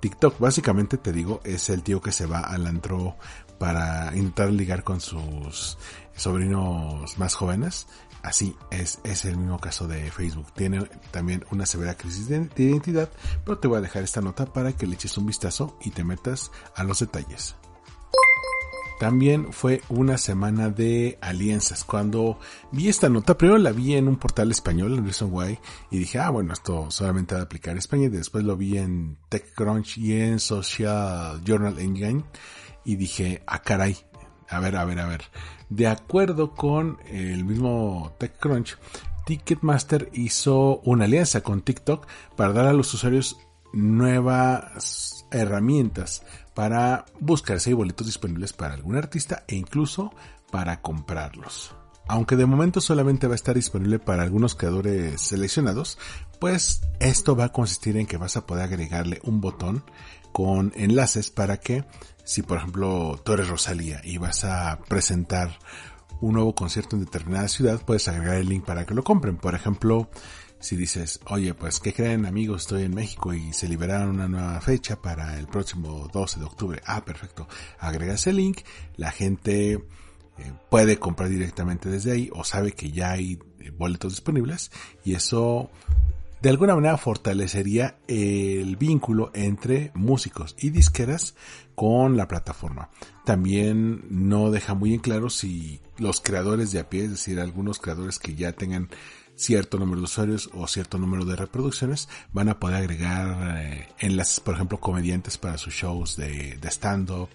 [0.00, 3.16] TikTok, básicamente te digo, es el tío que se va al antro
[3.58, 5.78] para intentar ligar con sus
[6.16, 7.86] sobrinos más jóvenes.
[8.22, 10.52] Así es, es el mismo caso de Facebook.
[10.54, 13.08] Tiene también una severa crisis de, de identidad,
[13.44, 16.04] pero te voy a dejar esta nota para que le eches un vistazo y te
[16.04, 17.54] metas a los detalles.
[18.98, 21.84] También fue una semana de alianzas.
[21.84, 22.38] Cuando
[22.72, 25.58] vi esta nota, primero la vi en un portal español, en Reason Why,
[25.90, 28.06] y dije, ah, bueno, esto solamente va a aplicar en España.
[28.06, 32.24] Y después lo vi en TechCrunch y en Social Journal Engine,
[32.84, 33.96] y dije, ah, caray,
[34.48, 35.22] a ver, a ver, a ver.
[35.68, 38.78] De acuerdo con el mismo TechCrunch,
[39.26, 43.38] Ticketmaster hizo una alianza con TikTok para dar a los usuarios
[43.74, 46.24] nuevas herramientas
[46.58, 50.12] para buscar si hay boletos disponibles para algún artista e incluso
[50.50, 51.72] para comprarlos.
[52.08, 55.98] Aunque de momento solamente va a estar disponible para algunos creadores seleccionados,
[56.40, 59.84] pues esto va a consistir en que vas a poder agregarle un botón
[60.32, 61.84] con enlaces para que
[62.24, 65.60] si por ejemplo tú eres Rosalía y vas a presentar
[66.20, 69.36] un nuevo concierto en determinada ciudad, puedes agregar el link para que lo compren.
[69.36, 70.10] Por ejemplo,
[70.60, 72.62] si dices, oye, pues, ¿qué creen amigos?
[72.62, 76.82] Estoy en México y se liberaron una nueva fecha para el próximo 12 de octubre.
[76.84, 77.46] Ah, perfecto.
[77.78, 78.60] Agregas el link,
[78.96, 79.80] la gente eh,
[80.70, 84.70] puede comprar directamente desde ahí o sabe que ya hay eh, boletos disponibles
[85.04, 85.70] y eso
[86.40, 91.34] de alguna manera fortalecería el vínculo entre músicos y disqueras
[91.74, 92.90] con la plataforma.
[93.24, 97.80] También no deja muy en claro si los creadores de a pie, es decir, algunos
[97.80, 98.88] creadores que ya tengan
[99.38, 104.40] cierto número de usuarios o cierto número de reproducciones, van a poder agregar eh, enlaces,
[104.40, 107.30] por ejemplo, comediantes para sus shows de, stand-up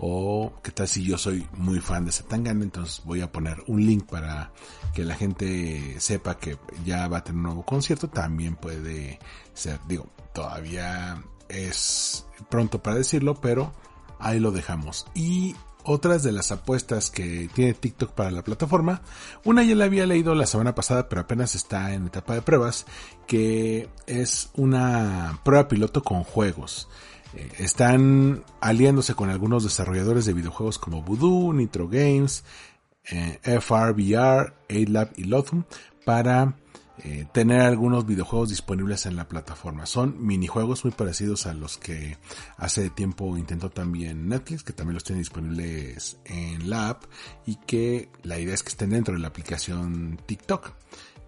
[0.00, 3.84] o qué tal si yo soy muy fan de Zetangana, entonces voy a poner un
[3.84, 4.50] link para
[4.94, 9.20] que la gente sepa que ya va a tener un nuevo concierto, también puede
[9.52, 13.72] ser, digo, todavía es pronto para decirlo, pero
[14.18, 15.06] ahí lo dejamos.
[15.14, 19.02] Y otras de las apuestas que tiene TikTok para la plataforma.
[19.44, 22.86] Una ya la había leído la semana pasada, pero apenas está en etapa de pruebas,
[23.26, 26.88] que es una prueba piloto con juegos.
[27.34, 32.44] Eh, están aliándose con algunos desarrolladores de videojuegos como Voodoo, Nitro Games,
[33.10, 35.64] eh, FRVR, AidLab y Lothum
[36.04, 36.56] para
[36.98, 39.86] eh, tener algunos videojuegos disponibles en la plataforma.
[39.86, 42.18] Son minijuegos muy parecidos a los que
[42.56, 47.04] hace tiempo intentó también Netflix, que también los tiene disponibles en la app
[47.46, 50.74] y que la idea es que estén dentro de la aplicación TikTok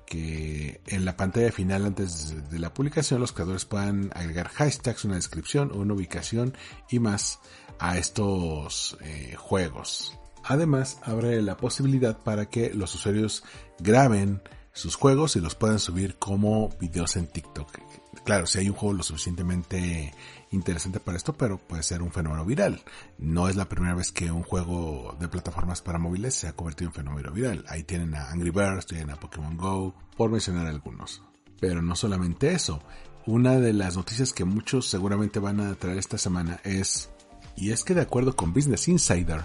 [0.06, 5.16] que en la pantalla final antes de la publicación los creadores puedan agregar hashtags, una
[5.16, 6.54] descripción, una ubicación
[6.90, 7.40] y más
[7.78, 10.16] a estos eh, juegos.
[10.44, 13.44] Además, abre la posibilidad para que los usuarios
[13.78, 14.42] graben
[14.74, 17.78] sus juegos y los puedan subir como videos en TikTok.
[18.24, 20.12] Claro, si hay un juego lo suficientemente
[20.50, 22.82] interesante para esto, pero puede ser un fenómeno viral.
[23.18, 26.90] No es la primera vez que un juego de plataformas para móviles se ha convertido
[26.90, 27.64] en fenómeno viral.
[27.68, 31.22] Ahí tienen a Angry Birds, tienen a Pokémon Go, por mencionar algunos.
[31.60, 32.82] Pero no solamente eso.
[33.26, 37.10] Una de las noticias que muchos seguramente van a traer esta semana es,
[37.56, 39.44] y es que de acuerdo con Business Insider,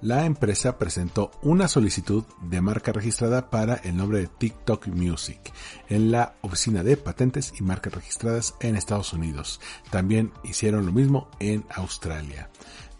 [0.00, 5.52] la empresa presentó una solicitud de marca registrada para el nombre de TikTok Music
[5.88, 9.60] en la Oficina de Patentes y Marcas Registradas en Estados Unidos.
[9.90, 12.48] También hicieron lo mismo en Australia.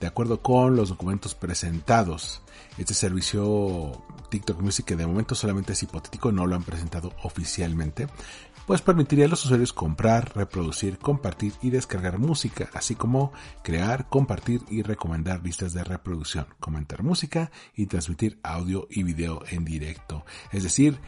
[0.00, 2.42] De acuerdo con los documentos presentados,
[2.78, 8.06] este servicio TikTok Music, que de momento solamente es hipotético, no lo han presentado oficialmente,
[8.68, 14.61] pues permitiría a los usuarios comprar, reproducir, compartir y descargar música, así como crear, compartir
[14.68, 20.26] y recomendar listas de reproducción, comentar música y transmitir audio y video en directo.
[20.52, 21.00] Es decir,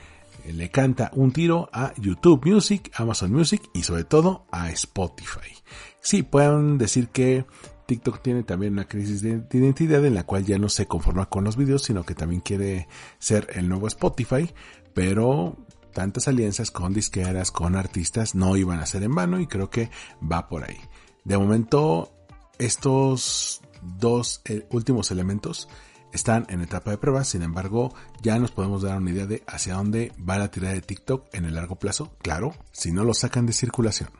[0.51, 5.53] le canta un tiro a YouTube Music, Amazon Music y sobre todo a Spotify.
[6.01, 7.45] Sí, pueden decir que
[7.85, 11.45] TikTok tiene también una crisis de, identidad en la cual ya no se conforma con
[11.45, 14.51] los videos, sino que también quiere ser el nuevo Spotify,
[14.95, 15.59] pero
[15.93, 19.91] tantas alianzas con disqueras, con artistas, no iban a ser en vano y creo que
[20.21, 20.79] va por ahí.
[21.25, 22.13] De momento,
[22.59, 25.69] estos dos eh, últimos elementos
[26.13, 29.75] están en etapa de prueba, sin embargo, ya nos podemos dar una idea de hacia
[29.75, 33.47] dónde va la tirada de TikTok en el largo plazo, claro, si no lo sacan
[33.47, 34.11] de circulación.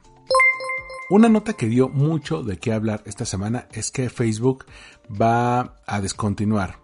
[1.11, 4.65] Una nota que dio mucho de qué hablar esta semana es que Facebook
[5.21, 6.79] va a descontinuar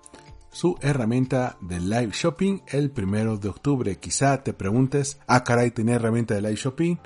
[0.57, 3.97] su herramienta de live shopping el primero de octubre.
[3.97, 6.97] Quizá te preguntes, ah caray, ¿tiene herramienta de live shopping?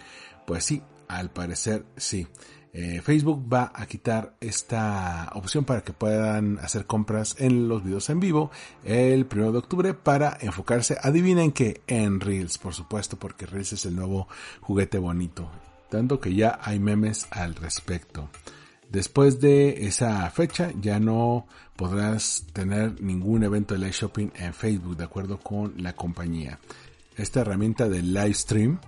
[0.46, 2.28] Pues sí, al parecer sí.
[2.72, 8.08] Eh, Facebook va a quitar esta opción para que puedan hacer compras en los videos
[8.10, 8.52] en vivo
[8.84, 13.84] el primero de octubre para enfocarse, adivinen que en Reels, por supuesto, porque Reels es
[13.84, 14.28] el nuevo
[14.60, 15.50] juguete bonito.
[15.90, 18.30] Tanto que ya hay memes al respecto.
[18.90, 21.46] Después de esa fecha ya no
[21.80, 26.58] podrás tener ningún evento de live shopping en Facebook de acuerdo con la compañía.
[27.16, 28.78] Esta herramienta de live stream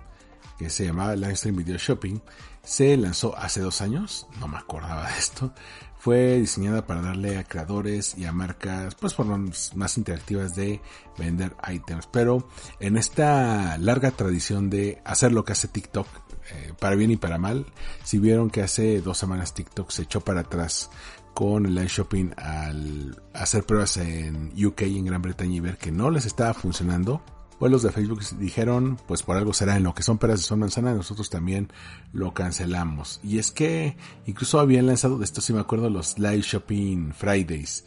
[0.59, 2.19] que se llamaba Live Stream Video Shopping
[2.63, 5.55] se lanzó hace dos años, no me acordaba de esto,
[5.97, 10.79] fue diseñada para darle a creadores y a marcas pues formas más interactivas de
[11.17, 12.05] vender items.
[12.05, 12.47] Pero
[12.79, 16.07] en esta larga tradición de hacer lo que hace TikTok,
[16.51, 17.65] eh, para bien y para mal,
[18.03, 20.91] si vieron que hace dos semanas TikTok se echó para atrás
[21.33, 25.77] con el live shopping al hacer pruebas en UK y en Gran Bretaña y ver
[25.77, 27.23] que no les estaba funcionando,
[27.59, 30.45] pues los de Facebook dijeron, pues por algo será en lo que son peras de
[30.45, 31.71] son manzana, nosotros también
[32.11, 33.19] lo cancelamos.
[33.23, 37.85] Y es que incluso habían lanzado, de esto sí me acuerdo, los Live Shopping Fridays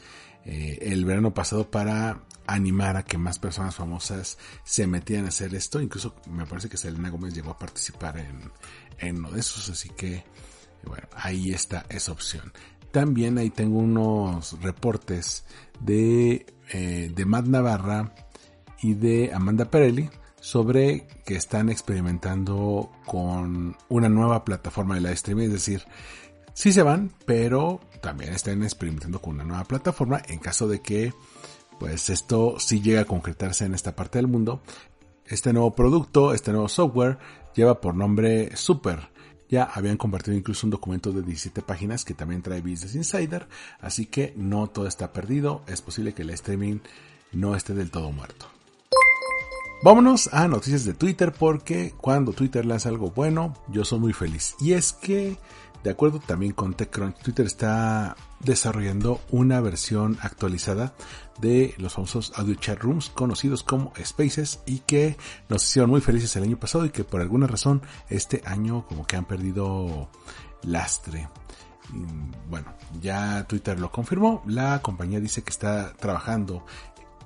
[0.48, 5.54] eh, el verano pasado para animar a que más personas famosas se metieran a hacer
[5.56, 5.80] esto.
[5.80, 8.52] Incluso me parece que Selena Gómez llegó a participar en,
[8.98, 10.24] en uno de esos, así que
[10.84, 12.52] bueno, ahí está esa opción.
[12.96, 15.44] También ahí tengo unos reportes
[15.80, 18.14] de, eh, de Matt Navarra
[18.80, 20.08] y de Amanda Perelli
[20.40, 25.82] sobre que están experimentando con una nueva plataforma de live streaming, es decir,
[26.54, 31.12] sí se van, pero también están experimentando con una nueva plataforma en caso de que
[31.78, 34.62] pues esto sí llega a concretarse en esta parte del mundo.
[35.26, 37.18] Este nuevo producto, este nuevo software
[37.54, 39.14] lleva por nombre Super.
[39.48, 43.46] Ya habían compartido incluso un documento de 17 páginas que también trae Business Insider,
[43.80, 46.78] así que no todo está perdido, es posible que el streaming
[47.32, 48.46] no esté del todo muerto.
[49.82, 54.56] Vámonos a noticias de Twitter porque cuando Twitter lanza algo bueno, yo soy muy feliz.
[54.58, 55.36] Y es que,
[55.84, 60.94] de acuerdo también con TechCrunch, Twitter está desarrollando una versión actualizada
[61.38, 65.16] de los famosos audio chat rooms conocidos como Spaces y que
[65.48, 69.06] nos hicieron muy felices el año pasado y que por alguna razón este año como
[69.06, 70.10] que han perdido
[70.62, 71.28] lastre.
[72.48, 76.64] Bueno, ya Twitter lo confirmó, la compañía dice que está trabajando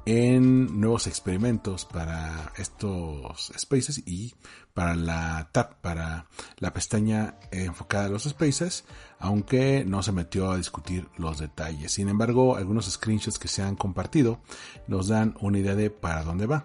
[0.07, 4.35] en nuevos experimentos para estos spaces y
[4.75, 6.27] para la tab, para
[6.59, 8.85] la pestaña enfocada a los spaces,
[9.21, 11.93] aunque no se metió a discutir los detalles.
[11.93, 14.41] Sin embargo, algunos screenshots que se han compartido
[14.89, 16.65] nos dan una idea de para dónde va.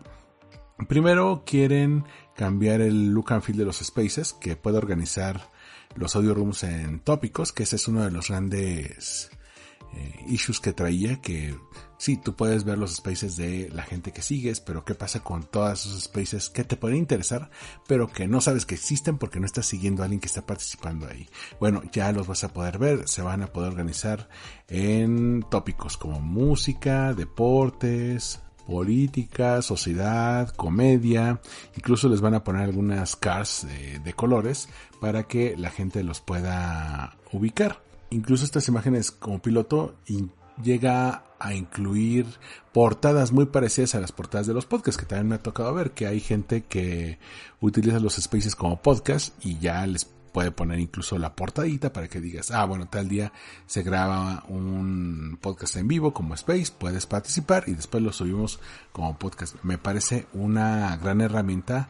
[0.87, 5.51] Primero quieren cambiar el look and feel de los spaces, que puede organizar
[5.95, 9.29] los audio rooms en tópicos, que ese es uno de los grandes
[9.93, 11.57] eh, issues que traía, que
[12.05, 15.41] sí, tú puedes ver los spaces de la gente que sigues, pero qué pasa con
[15.41, 17.49] todos esos spaces que te pueden interesar,
[17.87, 21.07] pero que no sabes que existen porque no estás siguiendo a alguien que está participando
[21.07, 21.27] ahí.
[21.59, 24.29] Bueno, ya los vas a poder ver, se van a poder organizar
[24.67, 31.41] en tópicos como música, deportes, política, sociedad, comedia,
[31.75, 33.65] incluso les van a poner algunas cars
[34.03, 34.69] de, colores
[35.01, 37.81] para que la gente los pueda ubicar.
[38.11, 39.95] Incluso estas imágenes como piloto
[40.63, 42.25] llega a incluir
[42.73, 45.91] portadas muy parecidas a las portadas de los podcasts, que también me ha tocado ver
[45.91, 47.19] que hay gente que
[47.59, 52.19] utiliza los spaces como podcast y ya les puede poner incluso la portadita para que
[52.19, 53.31] digas, ah, bueno, tal día
[53.67, 58.59] se graba un podcast en vivo como Space, puedes participar y después lo subimos
[58.91, 59.55] como podcast.
[59.63, 61.87] Me parece una gran herramienta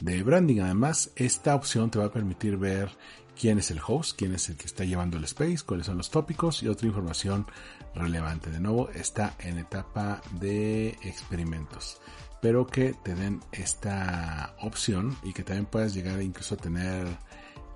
[0.00, 0.62] de branding.
[0.62, 2.90] Además, esta opción te va a permitir ver
[3.38, 6.10] quién es el host, quién es el que está llevando el space, cuáles son los
[6.10, 7.46] tópicos y otra información
[7.96, 8.50] relevante.
[8.50, 12.00] De nuevo, está en etapa de experimentos.
[12.40, 17.06] Pero que te den esta opción y que también puedas llegar incluso a tener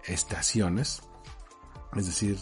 [0.07, 1.03] estaciones.
[1.97, 2.37] Es decir,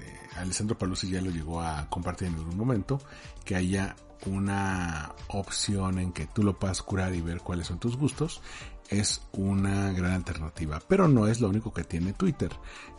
[0.00, 3.00] eh, Alessandro Paluzzi ya lo llegó a compartir en algún momento,
[3.44, 7.96] que haya una opción en que tú lo puedas curar y ver cuáles son tus
[7.96, 8.42] gustos
[8.90, 12.50] es una gran alternativa, pero no es lo único que tiene Twitter.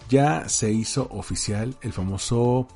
[0.09, 2.67] Ya se hizo oficial el famoso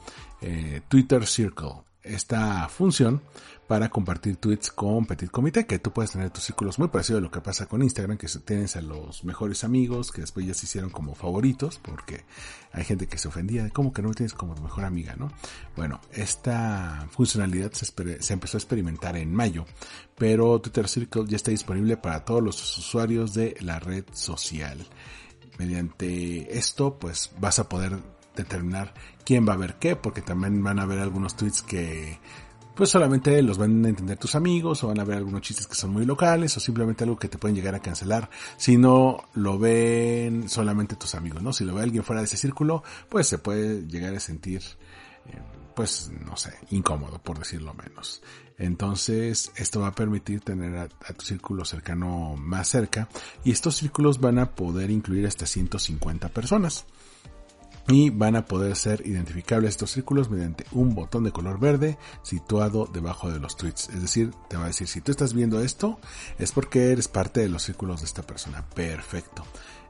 [0.41, 1.83] eh, Twitter Circle.
[2.03, 3.21] Esta función
[3.67, 7.21] para compartir tweets con Petit Comité, que tú puedes tener tus círculos muy parecido a
[7.21, 10.67] lo que pasa con Instagram, que tienes a los mejores amigos, que después ya se
[10.67, 12.25] hicieron como favoritos, porque
[12.71, 15.31] hay gente que se ofendía de cómo que no me tienes como mejor amiga, ¿no?
[15.75, 19.65] Bueno, esta funcionalidad se empezó a experimentar en mayo,
[20.15, 24.85] pero Twitter Circle ya está disponible para todos los usuarios de la red social.
[25.57, 27.97] Mediante esto, pues vas a poder
[28.35, 32.19] determinar quién va a ver qué, porque también van a ver algunos tweets que
[32.75, 35.75] pues solamente los van a entender tus amigos o van a ver algunos chistes que
[35.75, 39.57] son muy locales o simplemente algo que te pueden llegar a cancelar si no lo
[39.57, 41.53] ven solamente tus amigos, ¿no?
[41.53, 44.61] Si lo ve alguien fuera de ese círculo, pues se puede llegar a sentir,
[45.27, 45.41] eh,
[45.73, 48.21] pues, no sé, incómodo, por decirlo menos.
[48.57, 53.07] Entonces, esto va a permitir tener a, a, tu círculo cercano más cerca
[53.43, 56.85] y estos círculos van a poder incluir hasta 150 personas
[57.87, 62.89] y van a poder ser identificables estos círculos mediante un botón de color verde situado
[62.91, 63.89] debajo de los tweets.
[63.89, 65.99] Es decir, te va a decir, si tú estás viendo esto,
[66.39, 68.65] es porque eres parte de los círculos de esta persona.
[68.73, 69.43] Perfecto.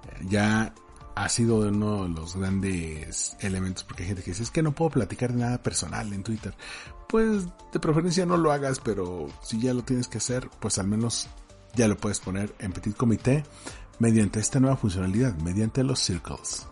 [0.09, 0.73] Eh, ya
[1.15, 4.73] ha sido uno de los grandes elementos, porque hay gente que dice, es que no
[4.73, 6.53] puedo platicar nada personal en Twitter.
[7.07, 10.87] Pues de preferencia no lo hagas, pero si ya lo tienes que hacer, pues al
[10.87, 11.29] menos
[11.75, 13.45] ya lo puedes poner en Petit Comité
[13.99, 16.67] mediante esta nueva funcionalidad, mediante los circles.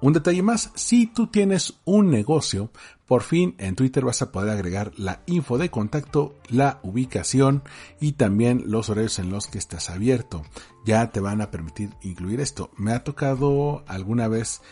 [0.00, 2.70] Un detalle más, si tú tienes un negocio,
[3.06, 7.62] por fin en Twitter vas a poder agregar la info de contacto, la ubicación
[8.00, 10.42] y también los horarios en los que estás abierto.
[10.86, 12.70] Ya te van a permitir incluir esto.
[12.76, 14.62] Me ha tocado alguna vez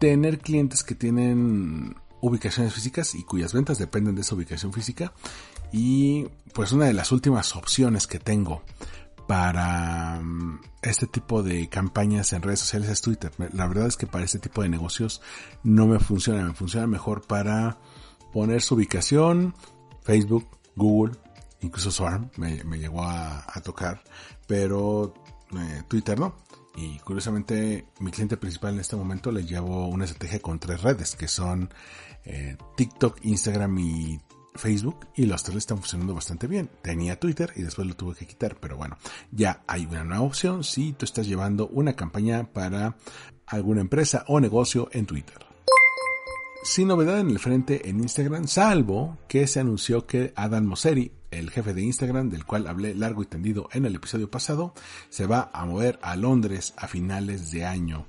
[0.00, 5.12] tener clientes que tienen ubicaciones físicas y cuyas ventas dependen de esa ubicación física.
[5.70, 8.62] Y pues una de las últimas opciones que tengo
[9.28, 13.30] para mm, este tipo de campañas en redes sociales es Twitter.
[13.52, 15.20] La verdad es que para este tipo de negocios
[15.62, 17.78] no me funciona, me funciona mejor para
[18.32, 19.54] poner su ubicación,
[20.02, 21.14] Facebook, Google,
[21.60, 24.02] incluso Swarm me, llegó a, tocar,
[24.46, 25.12] pero
[25.52, 26.34] eh, Twitter no.
[26.74, 31.16] Y curiosamente mi cliente principal en este momento le llevo una estrategia con tres redes,
[31.16, 31.68] que son
[32.24, 34.20] eh, TikTok, Instagram y
[34.58, 36.68] Facebook y los tres están funcionando bastante bien.
[36.82, 38.98] Tenía Twitter y después lo tuve que quitar, pero bueno,
[39.30, 42.96] ya hay una nueva opción si tú estás llevando una campaña para
[43.46, 45.38] alguna empresa o negocio en Twitter.
[46.62, 51.50] Sin novedad en el frente en Instagram, salvo que se anunció que Adam Mosseri, el
[51.50, 54.74] jefe de Instagram, del cual hablé largo y tendido en el episodio pasado,
[55.08, 58.06] se va a mover a Londres a finales de año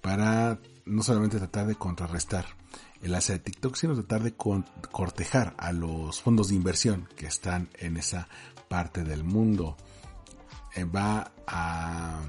[0.00, 2.46] para no solamente tratar de contrarrestar
[3.02, 7.96] el de TikTok, sino tratar de cortejar a los fondos de inversión que están en
[7.96, 8.28] esa
[8.68, 9.76] parte del mundo.
[10.74, 12.20] Eh, va a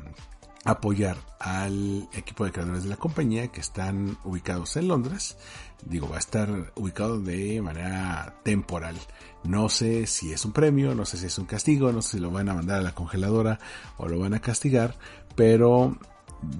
[0.65, 5.37] apoyar al equipo de creadores de la compañía que están ubicados en Londres.
[5.85, 8.95] Digo, va a estar ubicado de manera temporal.
[9.43, 12.19] No sé si es un premio, no sé si es un castigo, no sé si
[12.19, 13.59] lo van a mandar a la congeladora
[13.97, 14.97] o lo van a castigar,
[15.35, 15.97] pero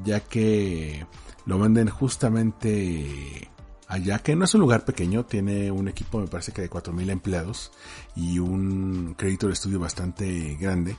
[0.04, 1.06] ya que
[1.46, 3.50] lo venden justamente
[3.94, 7.12] allá, que no es un lugar pequeño, tiene un equipo me parece que de 4.000
[7.12, 7.72] empleados
[8.16, 10.98] y un crédito de estudio bastante grande,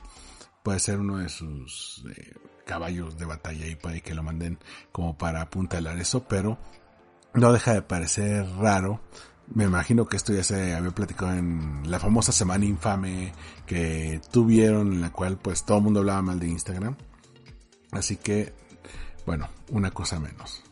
[0.63, 2.33] puede ser uno de sus eh,
[2.65, 4.59] caballos de batalla y puede que lo manden
[4.93, 6.57] como para apuntalar eso, pero
[7.33, 9.01] no deja de parecer raro.
[9.53, 13.33] Me imagino que esto ya se había platicado en la famosa semana infame
[13.67, 16.95] que tuvieron en la cual pues todo el mundo hablaba mal de Instagram.
[17.91, 18.53] Así que,
[19.25, 20.64] bueno, una cosa menos.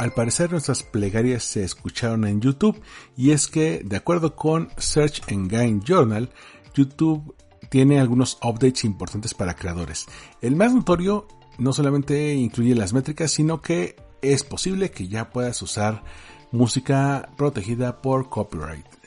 [0.00, 2.80] Al parecer nuestras plegarias se escucharon en YouTube
[3.18, 6.30] y es que de acuerdo con Search Engine Journal,
[6.72, 7.34] YouTube
[7.68, 10.06] tiene algunos updates importantes para creadores.
[10.40, 11.28] El más notorio
[11.58, 16.02] no solamente incluye las métricas, sino que es posible que ya puedas usar
[16.50, 18.99] música protegida por copyright.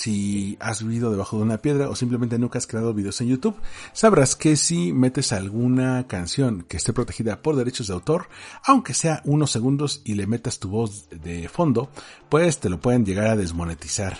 [0.00, 3.60] Si has vivido debajo de una piedra o simplemente nunca has creado videos en YouTube,
[3.92, 8.30] sabrás que si metes alguna canción que esté protegida por derechos de autor,
[8.64, 11.90] aunque sea unos segundos y le metas tu voz de fondo,
[12.30, 14.16] pues te lo pueden llegar a desmonetizar.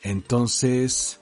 [0.00, 1.20] Entonces,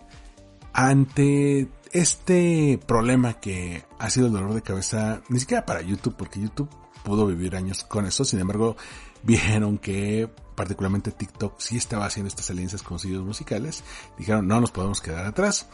[0.72, 6.40] ante este problema que ha sido el dolor de cabeza, ni siquiera para YouTube, porque
[6.40, 6.70] YouTube
[7.02, 8.76] pudo vivir años con eso, sin embargo,
[9.24, 10.30] vieron que
[10.60, 13.82] particularmente TikTok sí estaba haciendo estas alianzas con sellos musicales,
[14.18, 15.68] dijeron no nos podemos quedar atrás.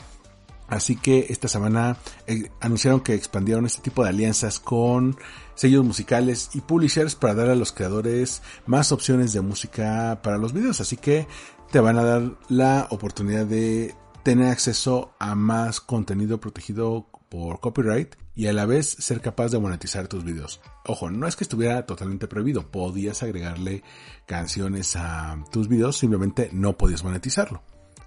[0.68, 1.96] Así que esta semana
[2.28, 5.16] eh, anunciaron que expandieron este tipo de alianzas con
[5.56, 10.52] sellos musicales y publishers para dar a los creadores más opciones de música para los
[10.52, 10.80] videos.
[10.80, 11.26] Así que
[11.72, 18.14] te van a dar la oportunidad de tener acceso a más contenido protegido por copyright
[18.36, 20.60] y a la vez ser capaz de monetizar tus videos.
[20.84, 23.82] Ojo, no es que estuviera totalmente prohibido, podías agregarle
[24.26, 27.62] canciones a tus videos, simplemente no podías monetizarlo.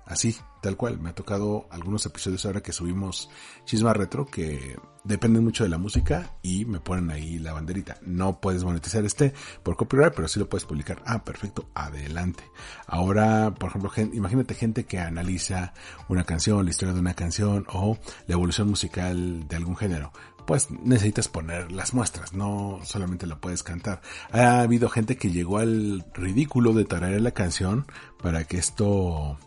[0.09, 0.99] Así, tal cual.
[0.99, 3.29] Me ha tocado algunos episodios ahora que subimos
[3.63, 7.97] Chisma Retro que dependen mucho de la música y me ponen ahí la banderita.
[8.01, 11.03] No puedes monetizar este por copyright, pero sí lo puedes publicar.
[11.05, 12.43] Ah, perfecto, adelante.
[12.87, 15.73] Ahora, por ejemplo, imagínate gente que analiza
[16.07, 20.11] una canción, la historia de una canción o la evolución musical de algún género
[20.47, 24.01] pues necesitas poner las muestras, no solamente la puedes cantar.
[24.31, 27.85] Ha habido gente que llegó al ridículo de tararear la canción
[28.19, 29.37] para que esto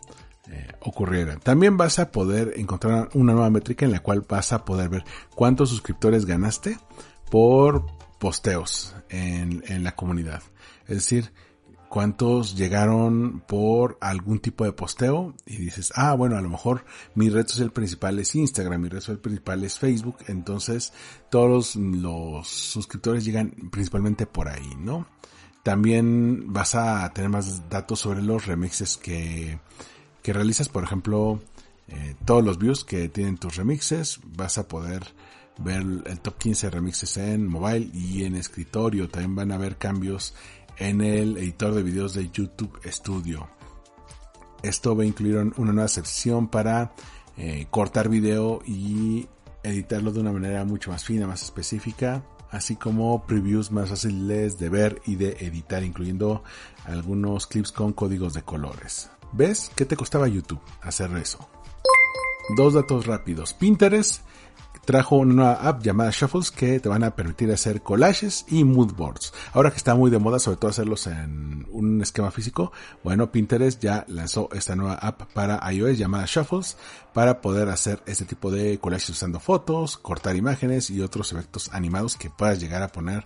[0.51, 1.37] eh, ocurriera.
[1.37, 5.03] También vas a poder encontrar una nueva métrica en la cual vas a poder ver
[5.35, 6.77] cuántos suscriptores ganaste
[7.29, 7.85] por
[8.19, 10.43] posteos en, en la comunidad.
[10.87, 11.31] Es decir,
[11.93, 17.29] cuántos llegaron por algún tipo de posteo y dices, ah, bueno, a lo mejor mi
[17.29, 20.91] red social principal es Instagram, mi red social principal es Facebook, entonces
[21.29, 25.05] todos los suscriptores llegan principalmente por ahí, ¿no?
[25.61, 29.59] También vas a tener más datos sobre los remixes que
[30.23, 31.39] que realizas, por ejemplo,
[31.89, 35.03] eh, todos los views que tienen tus remixes, vas a poder
[35.59, 39.09] ver el top 15 remixes en mobile y en escritorio.
[39.09, 40.33] También van a haber cambios
[40.77, 43.47] en el editor de videos de YouTube Studio.
[44.63, 46.93] Esto va a incluir una nueva sección para
[47.37, 49.27] eh, cortar video y
[49.61, 54.69] editarlo de una manera mucho más fina, más específica, así como previews más fáciles de
[54.69, 56.43] ver y de editar, incluyendo
[56.85, 59.09] algunos clips con códigos de colores.
[59.33, 59.71] ¿Ves?
[59.75, 61.39] ¿Qué te costaba YouTube hacer eso?
[62.55, 63.53] Dos datos rápidos.
[63.53, 64.21] Pinterest
[64.85, 68.93] trajo una nueva app llamada Shuffles que te van a permitir hacer collages y mood
[68.93, 69.33] boards.
[69.53, 72.71] Ahora que está muy de moda, sobre todo hacerlos en un esquema físico,
[73.03, 76.77] bueno, Pinterest ya lanzó esta nueva app para iOS llamada Shuffles
[77.13, 82.17] para poder hacer este tipo de collages usando fotos, cortar imágenes y otros efectos animados
[82.17, 83.25] que puedas llegar a poner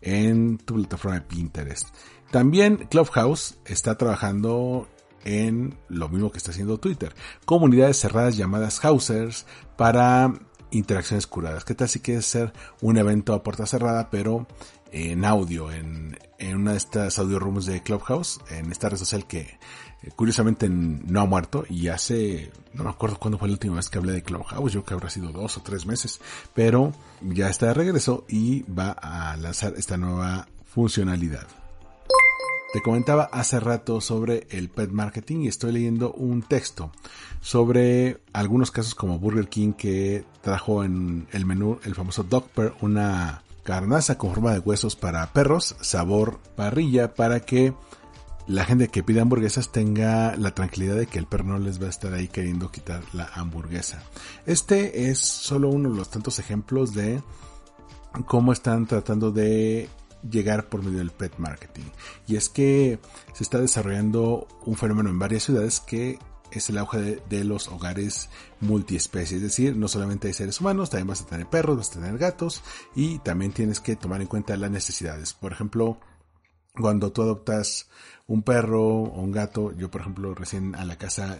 [0.00, 1.88] en tu plataforma de Pinterest.
[2.30, 4.86] También Clubhouse está trabajando
[5.28, 7.14] en lo mismo que está haciendo Twitter.
[7.44, 9.44] Comunidades cerradas llamadas Housers
[9.76, 10.32] para
[10.70, 11.66] interacciones curadas.
[11.66, 14.46] ¿Qué tal si quieres hacer un evento a puerta cerrada, pero
[14.90, 19.26] en audio, en, en una de estas audio rooms de Clubhouse, en esta red social
[19.26, 23.76] que eh, curiosamente no ha muerto y hace, no me acuerdo cuándo fue la última
[23.76, 26.22] vez que hablé de Clubhouse, yo creo que habrá sido dos o tres meses,
[26.54, 31.57] pero ya está de regreso y va a lanzar esta nueva funcionalidad.
[32.70, 36.92] Te comentaba hace rato sobre el pet marketing y estoy leyendo un texto
[37.40, 42.44] sobre algunos casos como Burger King que trajo en el menú el famoso Dog
[42.82, 47.72] una carnaza con forma de huesos para perros, sabor parrilla, para que
[48.46, 51.86] la gente que pide hamburguesas tenga la tranquilidad de que el perro no les va
[51.86, 54.02] a estar ahí queriendo quitar la hamburguesa.
[54.44, 57.22] Este es solo uno de los tantos ejemplos de
[58.26, 59.88] cómo están tratando de
[60.22, 61.84] llegar por medio del pet marketing.
[62.26, 62.98] Y es que
[63.32, 66.18] se está desarrollando un fenómeno en varias ciudades que
[66.50, 69.36] es el auge de, los hogares multiespecie.
[69.36, 72.18] Es decir, no solamente hay seres humanos, también vas a tener perros, vas a tener
[72.18, 72.62] gatos
[72.94, 75.34] y también tienes que tomar en cuenta las necesidades.
[75.34, 75.98] Por ejemplo,
[76.74, 77.88] cuando tú adoptas
[78.26, 81.38] un perro o un gato, yo por ejemplo recién a la casa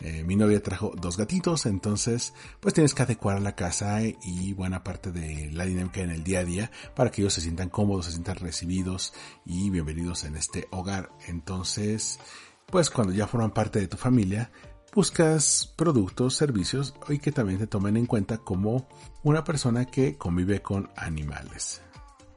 [0.00, 4.82] eh, mi novia trajo dos gatitos, entonces pues tienes que adecuar la casa y buena
[4.82, 8.06] parte de la dinámica en el día a día para que ellos se sientan cómodos,
[8.06, 9.12] se sientan recibidos
[9.44, 11.10] y bienvenidos en este hogar.
[11.26, 12.18] Entonces,
[12.66, 14.50] pues cuando ya forman parte de tu familia,
[14.94, 18.88] buscas productos, servicios y que también te tomen en cuenta como
[19.22, 21.82] una persona que convive con animales.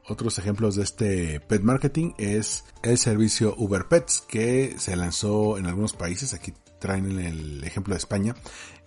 [0.06, 5.64] Otros ejemplos de este pet marketing es el servicio Uber Pets que se lanzó en
[5.64, 6.34] algunos países.
[6.34, 6.52] Aquí
[6.84, 8.34] traen el ejemplo de España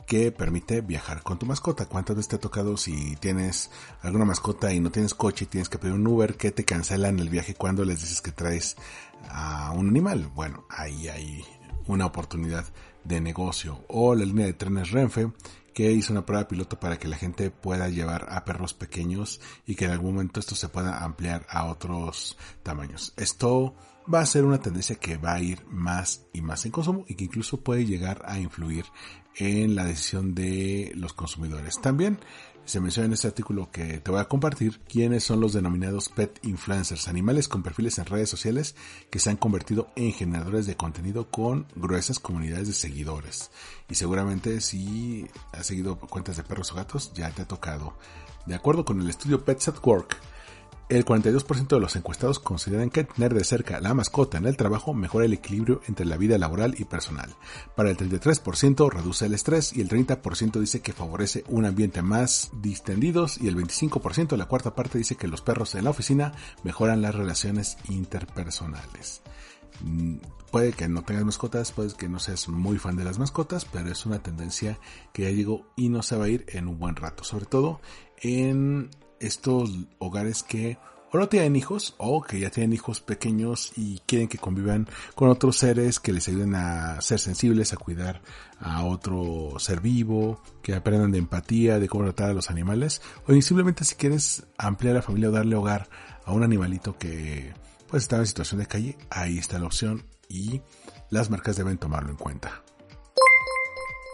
[0.05, 1.87] que permite viajar con tu mascota.
[1.87, 3.71] ¿Cuántas veces te ha tocado si tienes
[4.03, 7.17] alguna mascota y no tienes coche y tienes que pedir un Uber que te cancelan
[7.17, 8.77] el viaje cuando les dices que traes
[9.31, 10.29] a un animal?
[10.35, 11.43] Bueno, ahí hay
[11.87, 12.65] una oportunidad
[13.03, 13.83] de negocio.
[13.87, 15.31] O la línea de trenes Renfe
[15.73, 19.73] que hizo una prueba piloto para que la gente pueda llevar a perros pequeños y
[19.73, 23.13] que en algún momento esto se pueda ampliar a otros tamaños.
[23.17, 23.75] Esto
[24.13, 27.15] va a ser una tendencia que va a ir más y más en consumo y
[27.15, 28.85] que incluso puede llegar a influir
[29.35, 31.79] en la decisión de los consumidores.
[31.81, 32.19] También
[32.65, 36.37] se menciona en este artículo que te voy a compartir quiénes son los denominados pet
[36.43, 38.75] influencers, animales con perfiles en redes sociales
[39.09, 43.51] que se han convertido en generadores de contenido con gruesas comunidades de seguidores.
[43.89, 47.97] Y seguramente si has seguido cuentas de perros o gatos ya te ha tocado.
[48.45, 50.17] De acuerdo con el estudio Pets at Work,
[50.89, 54.93] el 42% de los encuestados consideran que tener de cerca la mascota en el trabajo
[54.93, 57.35] mejora el equilibrio entre la vida laboral y personal.
[57.75, 62.51] Para el 33% reduce el estrés y el 30% dice que favorece un ambiente más
[62.61, 66.33] distendidos y el 25% la cuarta parte dice que los perros en la oficina
[66.63, 69.21] mejoran las relaciones interpersonales.
[69.81, 70.15] Mm,
[70.51, 73.91] puede que no tengas mascotas, puede que no seas muy fan de las mascotas, pero
[73.91, 74.79] es una tendencia
[75.11, 77.81] que ya llegó y no se va a ir en un buen rato, sobre todo
[78.21, 80.77] en estos hogares que
[81.11, 85.29] o no tienen hijos o que ya tienen hijos pequeños y quieren que convivan con
[85.29, 88.21] otros seres que les ayuden a ser sensibles, a cuidar
[88.59, 93.33] a otro ser vivo, que aprendan de empatía, de cómo tratar a los animales, o
[93.41, 95.89] simplemente si quieres ampliar la familia o darle hogar
[96.25, 97.53] a un animalito que
[97.87, 100.61] pues está en situación de calle, ahí está la opción y
[101.09, 102.63] las marcas deben tomarlo en cuenta.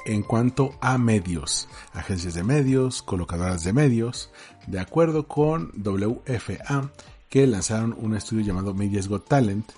[0.06, 4.32] En cuanto a medios, agencias de medios, colocadoras de medios,
[4.68, 6.92] de acuerdo con WFA,
[7.30, 9.72] que lanzaron un estudio llamado Media's Got Talent,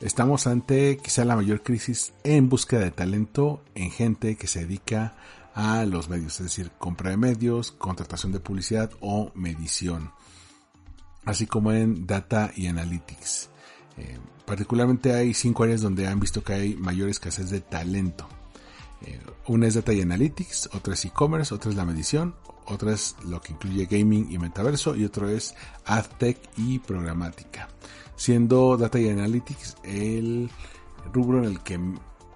[0.00, 5.14] estamos ante quizá la mayor crisis en búsqueda de talento en gente que se dedica
[5.54, 10.12] a los medios, es decir, compra de medios, contratación de publicidad o medición,
[11.24, 13.50] así como en data y analytics.
[13.98, 18.28] Eh, particularmente hay cinco áreas donde han visto que hay mayor escasez de talento.
[19.02, 22.34] Eh, una es Data y Analytics, otra es e-commerce, otra es la medición,
[22.66, 25.54] otra es lo que incluye gaming y metaverso y otro es
[25.84, 27.68] AdTech y programática.
[28.16, 30.50] Siendo Data y Analytics el
[31.12, 31.78] rubro en el que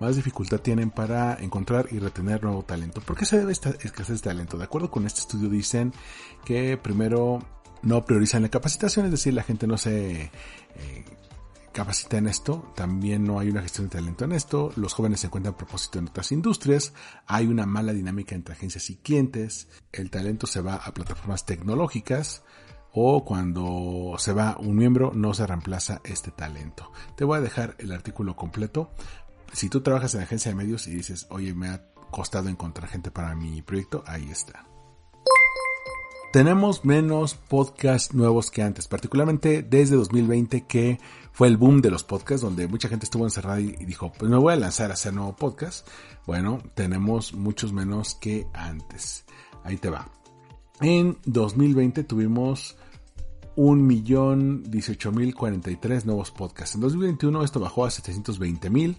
[0.00, 3.00] más dificultad tienen para encontrar y retener nuevo talento.
[3.00, 4.58] ¿Por qué se debe esta escasez de talento?
[4.58, 5.92] De acuerdo con este estudio dicen
[6.44, 7.40] que primero
[7.82, 11.04] no priorizan la capacitación, es decir, la gente no se eh,
[11.74, 15.26] capacita en esto, también no hay una gestión de talento en esto, los jóvenes se
[15.26, 16.94] encuentran a propósito en otras industrias,
[17.26, 22.42] hay una mala dinámica entre agencias y clientes, el talento se va a plataformas tecnológicas
[22.92, 26.92] o cuando se va un miembro no se reemplaza este talento.
[27.16, 28.92] Te voy a dejar el artículo completo.
[29.52, 33.10] Si tú trabajas en agencia de medios y dices, oye, me ha costado encontrar gente
[33.10, 34.64] para mi proyecto, ahí está
[36.34, 40.98] tenemos menos podcasts nuevos que antes, particularmente desde 2020 que
[41.30, 44.36] fue el boom de los podcasts donde mucha gente estuvo encerrada y dijo, pues me
[44.36, 45.86] voy a lanzar a hacer nuevo podcast.
[46.26, 49.24] Bueno, tenemos muchos menos que antes.
[49.62, 50.10] Ahí te va.
[50.80, 52.76] En 2020 tuvimos
[53.54, 54.64] un millón
[55.12, 55.34] mil
[56.04, 56.74] nuevos podcasts.
[56.74, 58.98] En 2021 esto bajó a 720 mil.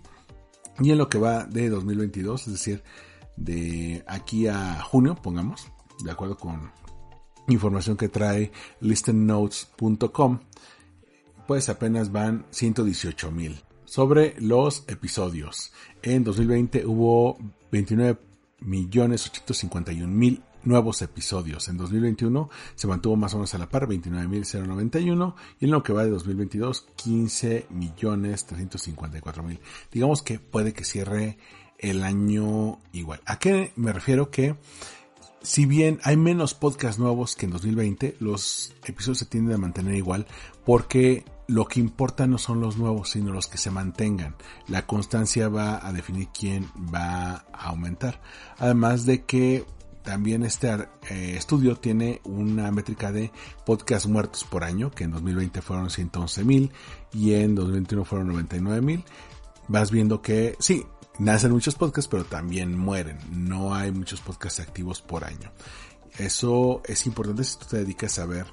[0.80, 2.82] Y en lo que va de 2022, es decir,
[3.36, 5.70] de aquí a junio, pongamos,
[6.02, 6.72] de acuerdo con
[7.48, 10.40] información que trae listennotes.com,
[11.48, 13.62] pues apenas van 118 mil.
[13.86, 15.72] Sobre los episodios,
[16.02, 17.38] en 2020 hubo
[17.72, 18.20] 29
[18.60, 21.68] millones 851 mil nuevos episodios.
[21.70, 25.94] En 2021 se mantuvo más o menos a la par, 29.091 y en lo que
[25.94, 29.60] va de 2022 15 millones 354 mil.
[29.92, 31.38] Digamos que puede que cierre
[31.78, 33.22] el año igual.
[33.26, 34.32] ¿A qué me refiero?
[34.32, 34.56] Que
[35.46, 39.96] si bien hay menos podcasts nuevos que en 2020, los episodios se tienden a mantener
[39.96, 40.26] igual
[40.66, 44.36] porque lo que importa no son los nuevos, sino los que se mantengan.
[44.68, 48.20] La constancia va a definir quién va a aumentar.
[48.58, 49.66] Además de que
[50.04, 50.70] también este
[51.10, 53.32] eh, estudio tiene una métrica de
[53.66, 56.72] podcasts muertos por año, que en 2020 fueron 111 mil
[57.14, 59.04] y en 2021 fueron 99 mil.
[59.68, 60.86] Vas viendo que sí,
[61.20, 63.18] nacen muchos podcasts, pero también mueren.
[63.32, 65.52] No hay muchos podcasts activos por año.
[66.18, 68.46] Eso es importante si tú te dedicas a ver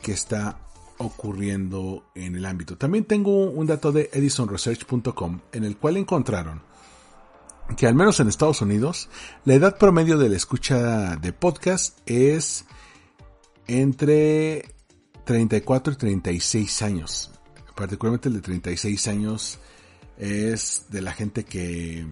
[0.00, 0.58] qué está
[0.98, 2.76] ocurriendo en el ámbito.
[2.76, 6.62] También tengo un dato de edisonresearch.com en el cual encontraron
[7.76, 9.08] que al menos en Estados Unidos,
[9.44, 12.64] la edad promedio de la escucha de podcast es
[13.66, 14.74] entre
[15.24, 17.30] 34 y 36 años.
[17.76, 19.58] Particularmente el de 36 años
[20.20, 22.06] es de la gente que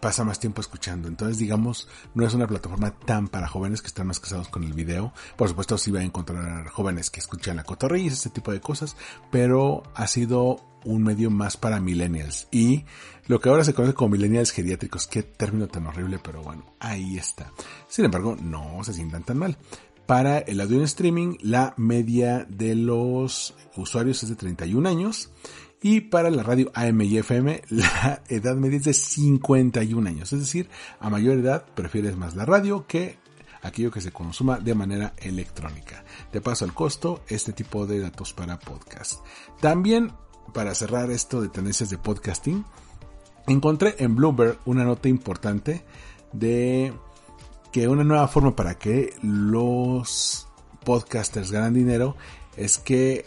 [0.00, 1.08] pasa más tiempo escuchando.
[1.08, 4.74] Entonces, digamos, no es una plataforma tan para jóvenes que están más casados con el
[4.74, 5.12] video.
[5.36, 8.60] Por supuesto, sí va a encontrar jóvenes que escuchan la cotorrilla y ese tipo de
[8.60, 8.96] cosas,
[9.30, 12.48] pero ha sido un medio más para millennials.
[12.50, 12.84] Y
[13.26, 17.16] lo que ahora se conoce como millennials geriátricos, qué término tan horrible, pero bueno, ahí
[17.16, 17.50] está.
[17.88, 19.56] Sin embargo, no se sientan tan mal.
[20.06, 25.30] Para el audio en streaming, la media de los usuarios es de 31 años
[25.84, 30.32] y para la radio AM y FM, la edad media es de 51 años.
[30.32, 33.18] Es decir, a mayor edad prefieres más la radio que
[33.60, 36.02] aquello que se consuma de manera electrónica.
[36.32, 39.20] Te paso el costo, este tipo de datos para podcast.
[39.60, 40.10] También,
[40.54, 42.64] para cerrar esto de tendencias de podcasting,
[43.46, 45.84] encontré en Bloomberg una nota importante
[46.32, 46.94] de
[47.72, 50.48] que una nueva forma para que los
[50.82, 52.16] podcasters ganan dinero
[52.56, 53.26] es que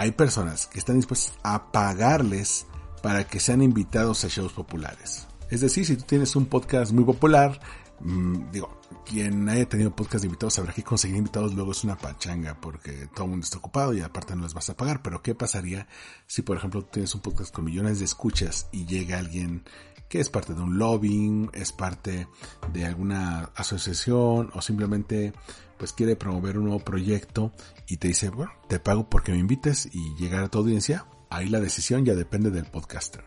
[0.00, 2.66] hay personas que están dispuestas a pagarles
[3.02, 5.28] para que sean invitados a shows populares.
[5.50, 7.60] Es decir, si tú tienes un podcast muy popular,
[8.00, 11.98] mm, digo, quien haya tenido podcast de invitados sabrá que conseguir invitados luego es una
[11.98, 15.02] pachanga porque todo el mundo está ocupado y aparte no les vas a pagar.
[15.02, 15.86] Pero ¿qué pasaría
[16.26, 19.64] si, por ejemplo, tú tienes un podcast con millones de escuchas y llega alguien
[20.10, 22.26] que es parte de un lobbying, es parte
[22.72, 25.32] de alguna asociación o simplemente
[25.78, 27.52] pues quiere promover un nuevo proyecto
[27.86, 31.48] y te dice, bueno, te pago porque me invites y llegar a tu audiencia, ahí
[31.48, 33.24] la decisión ya depende del podcaster.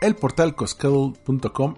[0.00, 1.74] El portal Coscadle.com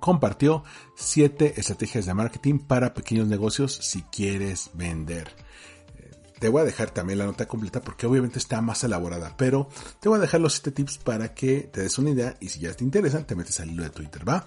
[0.00, 0.62] compartió
[0.94, 5.34] 7 estrategias de marketing para pequeños negocios si quieres vender.
[6.38, 9.68] Te voy a dejar también la nota completa porque obviamente está más elaborada, pero
[10.00, 12.60] te voy a dejar los 7 tips para que te des una idea y si
[12.60, 14.46] ya te interesan te metes al hilo de Twitter, ¿va?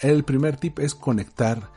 [0.00, 1.70] El primer tip es conectar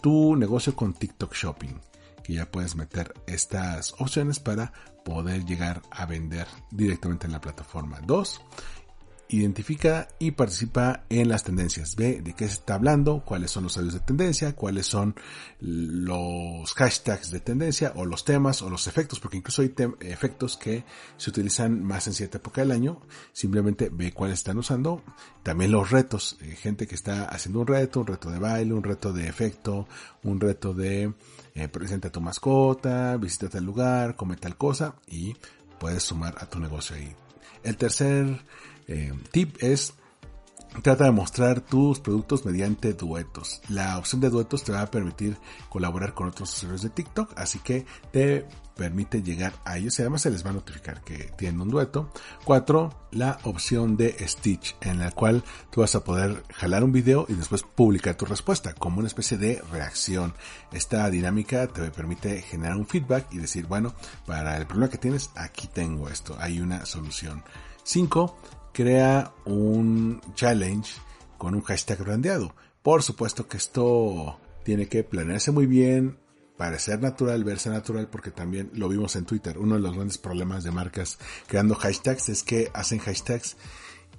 [0.00, 1.80] tu negocio con TikTok Shopping,
[2.22, 4.72] que ya puedes meter estas opciones para
[5.04, 8.00] poder llegar a vender directamente en la plataforma.
[8.04, 8.40] 2
[9.32, 11.96] identifica y participa en las tendencias.
[11.96, 15.14] Ve de qué se está hablando, cuáles son los audios de tendencia, cuáles son
[15.60, 20.84] los hashtags de tendencia o los temas o los efectos, porque incluso hay efectos que
[21.16, 23.00] se utilizan más en cierta época del año.
[23.32, 25.02] Simplemente ve cuáles están usando.
[25.42, 28.82] También los retos, eh, gente que está haciendo un reto, un reto de baile, un
[28.82, 29.88] reto de efecto,
[30.22, 31.12] un reto de
[31.54, 35.34] eh, presenta tu mascota, visita tal lugar, come tal cosa y
[35.78, 37.14] puedes sumar a tu negocio ahí.
[37.62, 38.40] El tercer
[38.92, 39.94] eh, tip es
[40.80, 43.60] Trata de mostrar tus productos mediante duetos.
[43.68, 45.36] La opción de duetos te va a permitir
[45.68, 50.22] colaborar con otros usuarios de TikTok, así que te permite llegar a ellos y además
[50.22, 52.10] se les va a notificar que tienen un dueto.
[52.44, 52.90] 4.
[53.12, 57.34] La opción de Stitch, en la cual tú vas a poder jalar un video y
[57.34, 60.32] después publicar tu respuesta como una especie de reacción.
[60.72, 63.94] Esta dinámica te permite generar un feedback y decir, bueno,
[64.26, 67.44] para el problema que tienes, aquí tengo esto, hay una solución.
[67.84, 70.92] 5 crea un challenge
[71.38, 72.54] con un hashtag brandeado.
[72.82, 76.18] Por supuesto que esto tiene que planearse muy bien,
[76.56, 79.58] parecer natural, verse natural, porque también lo vimos en Twitter.
[79.58, 83.56] Uno de los grandes problemas de marcas creando hashtags es que hacen hashtags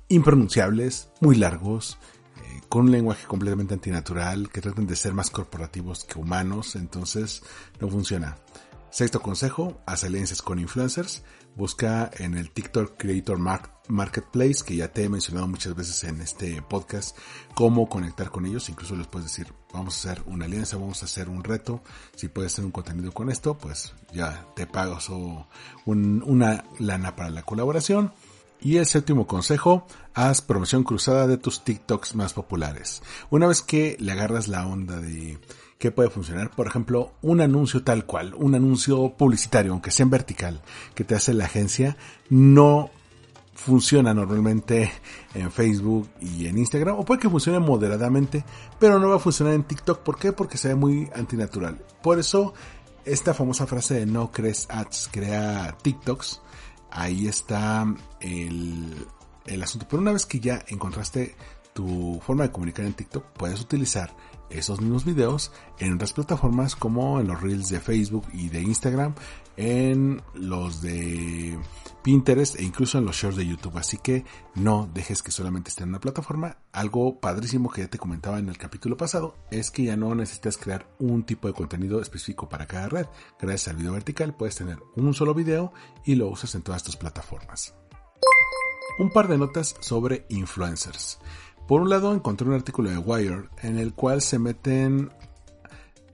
[0.09, 1.97] impronunciables, muy largos,
[2.37, 7.43] eh, con un lenguaje completamente antinatural, que tratan de ser más corporativos que humanos, entonces
[7.79, 8.37] no funciona.
[8.89, 11.23] Sexto consejo, haz alianzas con influencers.
[11.55, 13.37] Busca en el TikTok Creator
[13.87, 17.17] Marketplace, que ya te he mencionado muchas veces en este podcast,
[17.53, 18.69] cómo conectar con ellos.
[18.69, 21.83] Incluso les puedes decir, vamos a hacer una alianza, vamos a hacer un reto.
[22.15, 24.97] Si puedes hacer un contenido con esto, pues ya te pago
[25.85, 28.13] una lana para la colaboración.
[28.59, 33.03] Y el séptimo consejo, haz promoción cruzada de tus TikToks más populares.
[33.29, 35.37] Una vez que le agarras la onda de
[35.83, 36.49] que puede funcionar.
[36.49, 40.61] Por ejemplo, un anuncio tal cual, un anuncio publicitario, aunque sea en vertical,
[40.95, 41.97] que te hace la agencia,
[42.29, 42.89] no
[43.53, 44.89] funciona normalmente
[45.33, 48.45] en Facebook y en Instagram, o puede que funcione moderadamente,
[48.79, 50.03] pero no va a funcionar en TikTok.
[50.03, 50.31] ¿Por qué?
[50.31, 51.77] Porque se ve muy antinatural.
[52.01, 52.53] Por eso,
[53.03, 56.41] esta famosa frase de no crees ads, crea TikToks,
[56.91, 59.05] ahí está el,
[59.45, 59.85] el asunto.
[59.89, 61.35] Pero una vez que ya encontraste
[61.73, 64.15] tu forma de comunicar en TikTok, puedes utilizar
[64.53, 69.15] esos mismos videos en otras plataformas como en los reels de Facebook y de Instagram,
[69.57, 71.57] en los de
[72.03, 73.77] Pinterest e incluso en los shorts de YouTube.
[73.77, 74.25] Así que
[74.55, 76.57] no dejes que solamente esté en una plataforma.
[76.71, 80.57] Algo padrísimo que ya te comentaba en el capítulo pasado es que ya no necesitas
[80.57, 83.07] crear un tipo de contenido específico para cada red.
[83.39, 85.73] Gracias al video vertical puedes tener un solo video
[86.05, 87.73] y lo usas en todas tus plataformas.
[88.99, 91.19] Un par de notas sobre influencers.
[91.67, 95.11] Por un lado encontré un artículo de Wired en el cual se meten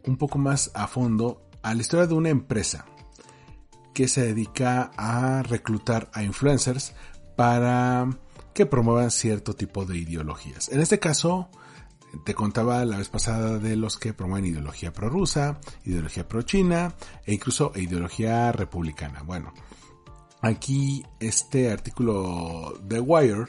[0.05, 2.85] un poco más a fondo a la historia de una empresa
[3.93, 6.93] que se dedica a reclutar a influencers
[7.35, 8.07] para
[8.53, 10.69] que promuevan cierto tipo de ideologías.
[10.69, 11.49] En este caso,
[12.23, 16.93] te contaba la vez pasada de los que promueven ideología pro-rusa, ideología pro-china
[17.25, 19.23] e incluso ideología republicana.
[19.23, 19.53] Bueno,
[20.41, 23.47] aquí este artículo de Wired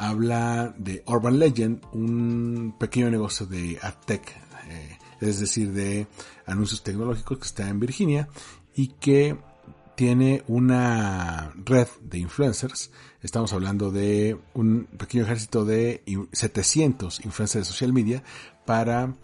[0.00, 4.30] habla de Urban Legend, un pequeño negocio de AdTech,
[4.70, 6.06] eh, es decir, de
[6.46, 8.26] anuncios tecnológicos que está en Virginia
[8.74, 9.36] y que
[9.96, 12.90] tiene una red de influencers.
[13.20, 18.22] Estamos hablando de un pequeño ejército de 700 influencers de social media
[18.64, 19.14] para,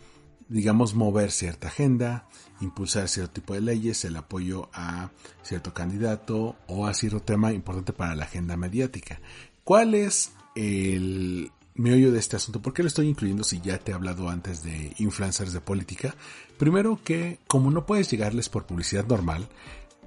[0.50, 2.28] digamos, mover cierta agenda,
[2.60, 5.10] impulsar cierto tipo de leyes, el apoyo a
[5.42, 9.22] cierto candidato o a cierto tema importante para la agenda mediática.
[9.64, 12.60] ¿Cuál es el meollo de este asunto.
[12.60, 16.16] ¿Por qué lo estoy incluyendo si ya te he hablado antes de influencers de política?
[16.58, 19.48] Primero que como no puedes llegarles por publicidad normal,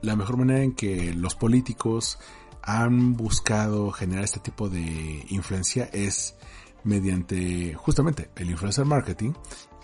[0.02, 2.20] la mejor manera en que los políticos
[2.62, 6.36] han buscado generar este tipo de influencia es
[6.84, 9.34] mediante justamente el influencer marketing,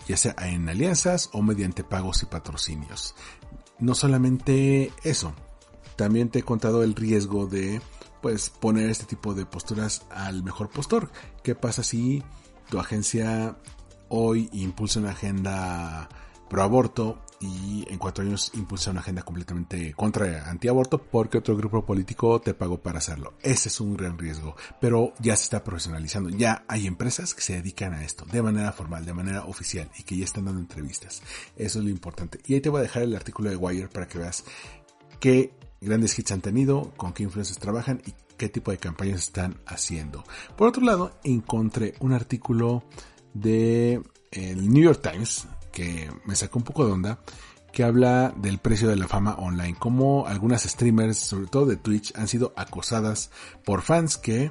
[0.08, 3.14] ya sea en alianzas o mediante pagos y patrocinios.
[3.78, 5.34] No solamente eso,
[5.96, 7.80] también te he contado el riesgo de
[8.26, 11.12] pues poner este tipo de posturas al mejor postor.
[11.44, 12.24] ¿Qué pasa si
[12.68, 13.56] tu agencia
[14.08, 16.08] hoy impulsa una agenda
[16.50, 21.86] pro aborto y en cuatro años impulsa una agenda completamente contra antiaborto porque otro grupo
[21.86, 23.34] político te pagó para hacerlo.
[23.44, 26.28] Ese es un gran riesgo, pero ya se está profesionalizando.
[26.30, 30.02] Ya hay empresas que se dedican a esto de manera formal, de manera oficial y
[30.02, 31.22] que ya están dando entrevistas.
[31.54, 32.40] Eso es lo importante.
[32.44, 34.42] Y ahí te voy a dejar el artículo de Wire para que veas
[35.20, 39.60] qué grandes hits han tenido, con qué influencers trabajan y qué tipo de campañas están
[39.66, 40.24] haciendo.
[40.56, 42.84] Por otro lado, encontré un artículo
[43.34, 47.20] de el New York Times que me sacó un poco de onda
[47.76, 52.10] que habla del precio de la fama online, como algunas streamers, sobre todo de Twitch,
[52.16, 53.30] han sido acosadas
[53.66, 54.50] por fans que,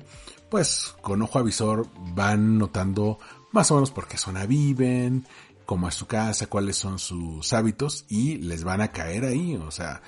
[0.52, 3.18] pues, con ojo avisor van notando
[3.52, 5.26] más o menos por qué zona viven,
[5.66, 9.72] cómo es su casa, cuáles son sus hábitos y les van a caer ahí, o
[9.72, 10.04] sea,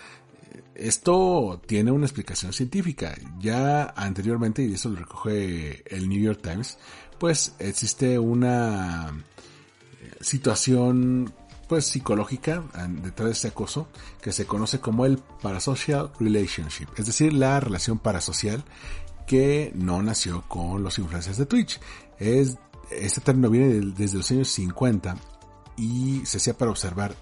[0.76, 3.16] esto tiene una explicación científica.
[3.40, 6.78] Ya anteriormente, y eso lo recoge el New York Times,
[7.20, 9.12] pues existe una
[10.22, 11.34] situación
[11.68, 12.64] pues psicológica
[13.04, 13.90] detrás de este acoso
[14.22, 18.64] que se conoce como el parasocial relationship, es decir, la relación parasocial
[19.26, 21.80] que no nació con los influencers de Twitch.
[22.18, 22.58] Es,
[22.90, 25.18] este término viene desde los años 50
[25.76, 27.16] y se hacía para observar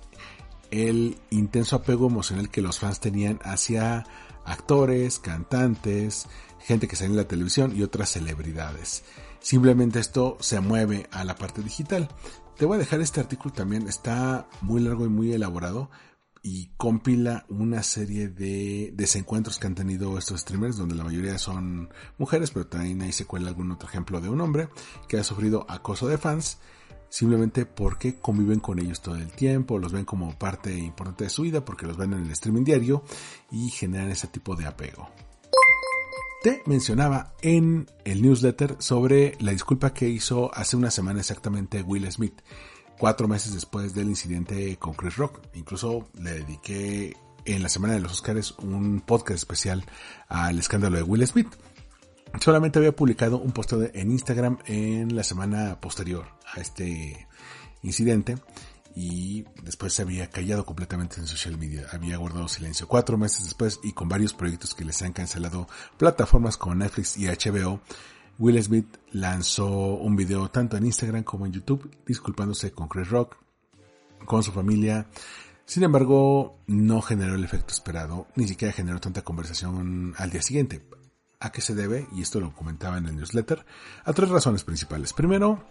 [0.75, 4.05] el intenso apego emocional que los fans tenían hacia
[4.45, 6.27] actores, cantantes,
[6.59, 9.03] gente que sale en la televisión y otras celebridades.
[9.39, 12.09] Simplemente esto se mueve a la parte digital.
[12.57, 15.89] Te voy a dejar este artículo también, está muy largo y muy elaborado
[16.41, 21.89] y compila una serie de desencuentros que han tenido estos streamers, donde la mayoría son
[22.19, 24.69] mujeres, pero también ahí se cuela algún otro ejemplo de un hombre
[25.07, 26.59] que ha sufrido acoso de fans
[27.15, 31.43] simplemente porque conviven con ellos todo el tiempo, los ven como parte importante de su
[31.43, 33.03] vida, porque los ven en el streaming diario
[33.49, 35.07] y generan ese tipo de apego.
[36.43, 42.11] Te mencionaba en el newsletter sobre la disculpa que hizo hace una semana exactamente Will
[42.11, 42.41] Smith,
[42.99, 45.39] cuatro meses después del incidente con Chris Rock.
[45.53, 49.85] Incluso le dediqué en la semana de los Oscars un podcast especial
[50.27, 51.47] al escándalo de Will Smith
[52.39, 57.27] solamente había publicado un post en Instagram en la semana posterior a este
[57.83, 58.37] incidente
[58.95, 62.87] y después se había callado completamente en social media, había guardado silencio.
[62.87, 65.67] Cuatro meses después y con varios proyectos que les han cancelado
[65.97, 67.81] plataformas como Netflix y HBO,
[68.39, 73.37] Will Smith lanzó un video tanto en Instagram como en YouTube disculpándose con Chris Rock,
[74.25, 75.07] con su familia.
[75.65, 80.81] Sin embargo, no generó el efecto esperado, ni siquiera generó tanta conversación al día siguiente
[81.45, 82.07] ¿A qué se debe?
[82.11, 83.63] Y esto lo comentaba en el newsletter.
[84.03, 85.13] A tres razones principales.
[85.13, 85.63] Primero,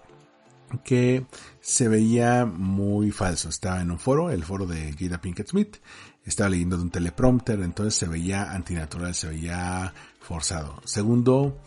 [0.84, 1.26] que
[1.60, 3.48] se veía muy falso.
[3.48, 5.78] Estaba en un foro, el foro de Jada Pinkett Smith.
[6.24, 10.80] Estaba leyendo de un teleprompter, entonces se veía antinatural, se veía forzado.
[10.84, 11.58] Segundo,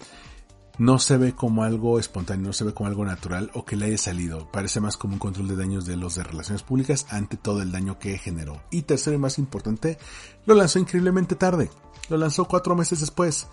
[0.78, 3.88] no se ve como algo espontáneo, no se ve como algo natural o que le
[3.88, 4.50] haya salido.
[4.54, 7.74] Parece más como un control de daños de los de relaciones públicas ante todo el
[7.74, 8.64] daño que generó.
[8.72, 9.98] Y tercero y más importante,
[10.46, 11.70] lo lanzó increíblemente tarde.
[12.10, 13.48] Lo lanzó cuatro meses después.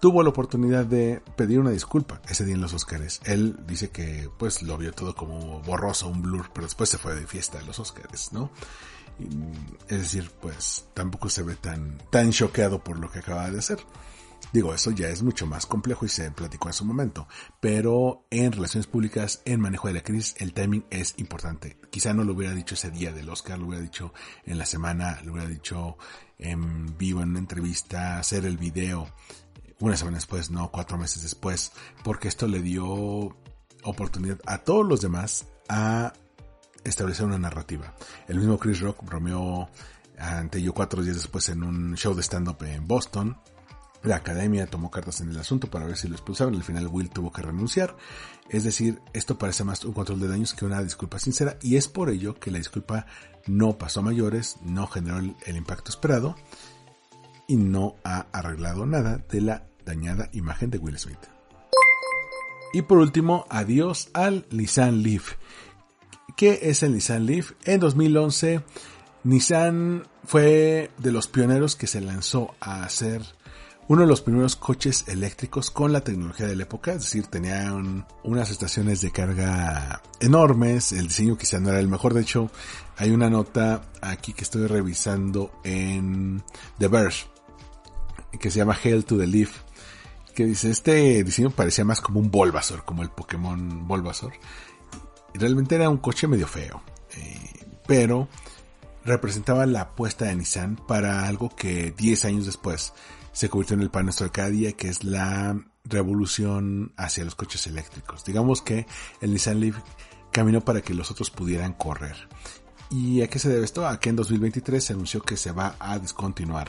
[0.00, 3.20] Tuvo la oportunidad de pedir una disculpa ese día en los Oscars.
[3.24, 7.14] Él dice que pues lo vio todo como borroso, un blur, pero después se fue
[7.14, 8.50] de fiesta a los Oscars, ¿no?
[9.88, 13.78] es decir, pues tampoco se ve tan, tan choqueado por lo que acaba de hacer.
[14.52, 17.26] Digo, eso ya es mucho más complejo y se platicó en su momento,
[17.60, 21.78] pero en relaciones públicas, en manejo de la crisis, el timing es importante.
[21.90, 24.12] Quizá no lo hubiera dicho ese día del Oscar, lo hubiera dicho
[24.44, 25.96] en la semana, lo hubiera dicho
[26.38, 29.08] en vivo en una entrevista, hacer el video
[29.80, 31.72] una semana después, no cuatro meses después,
[32.02, 33.36] porque esto le dio
[33.82, 36.12] oportunidad a todos los demás a
[36.84, 37.94] establecer una narrativa.
[38.28, 39.68] El mismo Chris Rock bromeó
[40.18, 43.36] ante yo cuatro días después en un show de stand-up en Boston,
[44.06, 46.54] la academia tomó cartas en el asunto para ver si lo expulsaban.
[46.54, 47.96] Al final Will tuvo que renunciar.
[48.48, 51.88] Es decir, esto parece más un control de daños que una disculpa sincera y es
[51.88, 53.06] por ello que la disculpa
[53.46, 56.36] no pasó a mayores, no generó el, impacto esperado
[57.46, 61.18] y no ha arreglado nada de la dañada imagen de Will Smith.
[62.72, 65.34] Y por último, adiós al Nissan Leaf.
[66.36, 67.52] ¿Qué es el Nissan Leaf?
[67.64, 68.60] En 2011,
[69.24, 73.22] Nissan fue de los pioneros que se lanzó a hacer
[73.88, 78.04] uno de los primeros coches eléctricos con la tecnología de la época, es decir, tenían
[78.24, 82.50] unas estaciones de carga enormes, el diseño quizá no era el mejor, de hecho
[82.96, 86.42] hay una nota aquí que estoy revisando en
[86.78, 87.26] The Verge,
[88.38, 89.62] que se llama Hail to the Leaf,
[90.34, 94.34] que dice, este diseño parecía más como un Bulbasaur, como el Pokémon Bulbasaur,
[95.34, 96.82] y realmente era un coche medio feo,
[97.16, 98.28] eh, pero
[99.04, 102.92] representaba la apuesta de Nissan para algo que 10 años después
[103.32, 107.34] se convirtió en el pan nuestro de cada día, que es la revolución hacia los
[107.34, 108.24] coches eléctricos.
[108.24, 108.86] Digamos que
[109.20, 109.76] el Nissan Leaf
[110.32, 112.16] caminó para que los otros pudieran correr.
[112.90, 113.86] ¿Y a qué se debe esto?
[113.86, 116.68] A que en 2023 se anunció que se va a descontinuar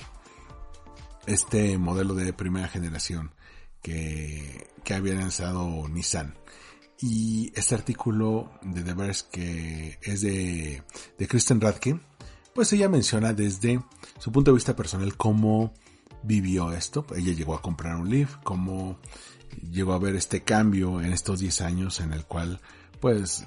[1.28, 3.32] este modelo de primera generación
[3.82, 6.36] que, que había lanzado Nissan.
[7.00, 10.84] Y este artículo de The Verge que es de,
[11.18, 12.00] de Kristen Radke,
[12.56, 13.84] pues ella menciona desde
[14.18, 15.74] su punto de vista personal cómo
[16.24, 17.06] vivió esto.
[17.16, 18.98] Ella llegó a comprar un Leaf, como
[19.72, 22.60] llegó a ver este cambio en estos 10 años en el cual
[23.00, 23.46] pues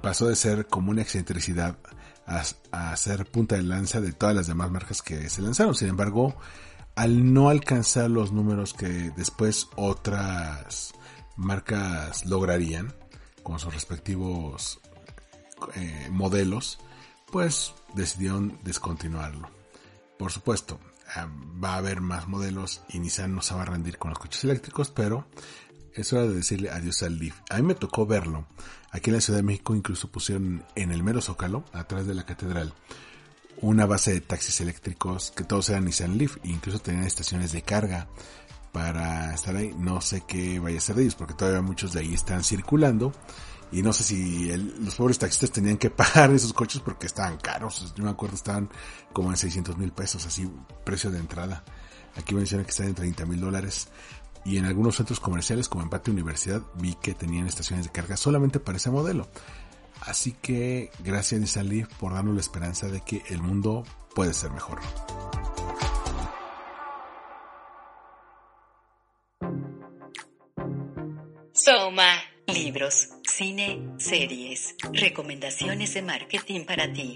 [0.00, 1.76] pasó de ser como una excentricidad
[2.26, 5.74] a, a, ser punta de lanza de todas las demás marcas que se lanzaron.
[5.74, 6.36] Sin embargo,
[6.94, 10.92] al no alcanzar los números que después otras
[11.36, 12.94] marcas lograrían
[13.42, 14.80] con sus respectivos
[15.74, 16.78] eh, modelos,
[17.30, 19.50] pues decidieron descontinuarlo.
[20.18, 20.78] Por supuesto,
[21.62, 24.44] va a haber más modelos y Nissan no se va a rendir con los coches
[24.44, 25.26] eléctricos, pero
[25.94, 27.40] es hora de decirle adiós al Leaf.
[27.50, 28.46] A mí me tocó verlo.
[28.90, 32.24] Aquí en la Ciudad de México incluso pusieron en el mero zócalo, atrás de la
[32.24, 32.74] catedral,
[33.62, 37.62] una base de taxis eléctricos que todos eran Nissan Leaf e incluso tenían estaciones de
[37.62, 38.08] carga
[38.72, 39.74] para estar ahí.
[39.78, 43.12] No sé qué vaya a ser de ellos porque todavía muchos de ahí están circulando
[43.70, 47.94] y no sé si los pobres taxistas tenían que pagar esos coches porque estaban caros.
[47.96, 48.68] Yo me acuerdo estaban
[49.12, 50.50] como en 600 mil pesos, así,
[50.84, 51.64] precio de entrada.
[52.16, 53.88] Aquí menciona que están en 30 mil dólares.
[54.44, 58.58] Y en algunos centros comerciales como Empate Universidad vi que tenían estaciones de carga solamente
[58.58, 59.28] para ese modelo.
[60.04, 63.84] Así que gracias Nissan Leaf por darnos la esperanza de que el mundo
[64.14, 64.80] puede ser mejor.
[71.52, 77.14] Soma Libros, cine, series, recomendaciones de marketing para ti.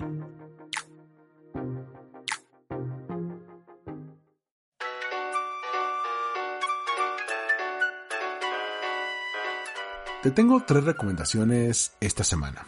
[10.22, 12.66] Te tengo tres recomendaciones esta semana.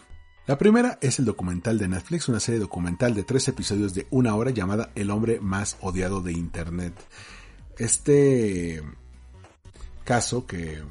[0.49, 4.35] La primera es el documental de Netflix, una serie documental de tres episodios de una
[4.35, 6.95] hora llamada El hombre más odiado de Internet.
[7.77, 8.83] Este
[10.05, 10.83] caso que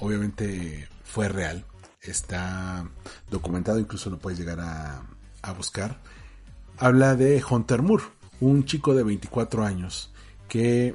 [0.00, 1.64] obviamente fue real,
[2.02, 2.86] está
[3.30, 5.02] documentado, incluso lo puedes llegar a,
[5.56, 5.98] buscar.
[6.76, 8.04] Habla de Hunter Moore,
[8.40, 10.12] un chico de 24 años
[10.46, 10.94] que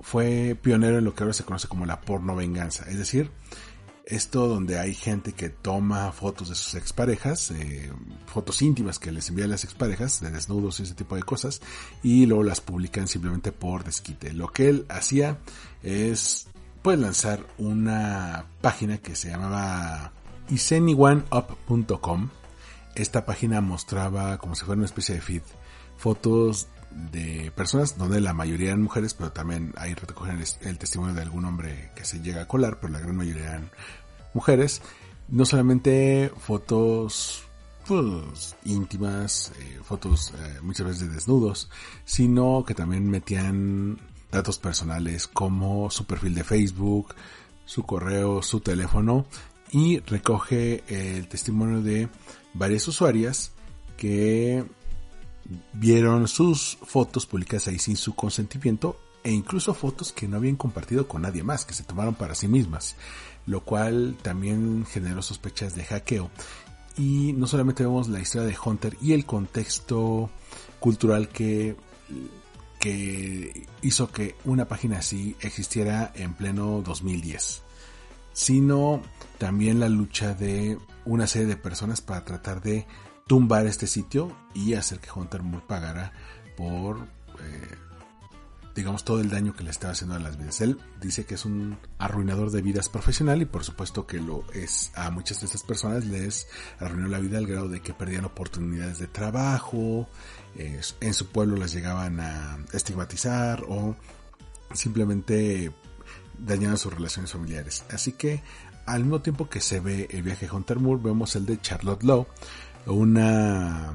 [0.00, 2.88] fue pionero en lo que ahora se conoce como la porno venganza.
[2.88, 3.30] Es decir,
[4.06, 7.92] Esto donde hay gente que toma fotos de sus exparejas, eh,
[8.26, 11.60] fotos íntimas que les envían las exparejas, de desnudos y ese tipo de cosas,
[12.02, 14.32] y luego las publican simplemente por desquite.
[14.32, 15.38] Lo que él hacía
[15.82, 16.48] es
[16.82, 20.12] pues lanzar una página que se llamaba
[20.48, 22.30] isanyoneup.com.
[22.94, 25.42] Esta página mostraba como si fuera una especie de feed
[26.00, 31.22] fotos de personas donde la mayoría eran mujeres, pero también ahí recogen el, testimonio de
[31.22, 33.70] algún hombre que se llega a colar, pero la gran mayoría eran
[34.34, 34.82] mujeres.
[35.28, 37.44] No solamente fotos
[37.86, 41.70] pues, íntimas, eh, fotos eh, muchas veces de desnudos,
[42.04, 43.98] sino que también metían
[44.30, 47.14] datos personales como su perfil de Facebook,
[47.64, 49.26] su correo, su teléfono
[49.72, 52.08] y recoge el testimonio de
[52.54, 53.52] varias usuarias
[53.96, 54.64] que
[55.72, 61.06] vieron sus fotos publicadas ahí sin su consentimiento e incluso fotos que no habían compartido
[61.06, 62.96] con nadie más, que se tomaron para sí mismas,
[63.46, 66.30] lo cual también generó sospechas de hackeo.
[66.96, 70.30] Y no solamente vemos la historia de Hunter y el contexto
[70.78, 71.76] cultural que,
[72.78, 77.62] que hizo que una página así existiera en pleno 2010,
[78.32, 79.02] sino
[79.38, 82.86] también la lucha de una serie de personas para tratar de
[83.30, 86.12] tumbar este sitio y hacer que Hunter Moore pagara
[86.56, 87.76] por, eh,
[88.74, 90.60] digamos, todo el daño que le estaba haciendo a las vidas.
[90.62, 94.90] Él dice que es un arruinador de vidas profesional y por supuesto que lo es
[94.96, 96.48] a muchas de estas personas les
[96.80, 100.08] arruinó la vida al grado de que perdían oportunidades de trabajo,
[100.56, 103.94] en su pueblo las llegaban a estigmatizar o
[104.74, 105.72] simplemente
[106.36, 107.84] dañaban sus relaciones familiares.
[107.92, 108.42] Así que
[108.86, 112.02] al mismo tiempo que se ve el viaje de Hunter Moore, vemos el de Charlotte
[112.02, 112.26] Lowe,
[112.86, 113.94] una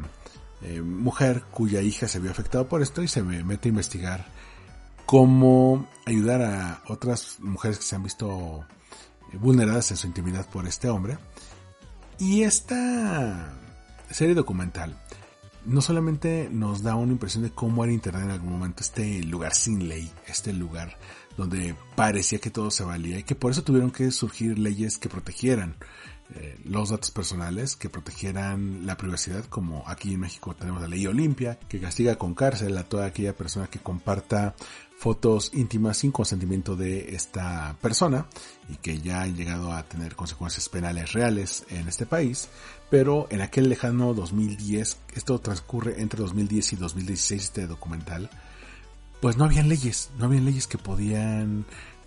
[0.62, 4.26] eh, mujer cuya hija se vio afectada por esto y se me mete a investigar
[5.06, 8.66] cómo ayudar a otras mujeres que se han visto
[9.32, 11.18] eh, vulneradas en su intimidad por este hombre.
[12.18, 13.54] Y esta
[14.10, 14.96] serie documental
[15.66, 19.54] no solamente nos da una impresión de cómo era Internet en algún momento, este lugar
[19.54, 20.98] sin ley, este lugar
[21.38, 25.10] donde parecía que todo se valía y que por eso tuvieron que surgir leyes que
[25.10, 25.76] protegieran
[26.34, 31.06] eh, los datos personales, que protegieran la privacidad, como aquí en México tenemos la ley
[31.06, 34.56] Olimpia, que castiga con cárcel a toda aquella persona que comparta
[34.98, 38.26] fotos íntimas sin consentimiento de esta persona
[38.70, 42.50] y que ya han llegado a tener consecuencias penales reales en este país,
[42.90, 48.30] pero en aquel lejano 2010, esto transcurre entre 2010 y 2016 este documental,
[49.22, 51.66] pues no habían leyes, no habían leyes que podían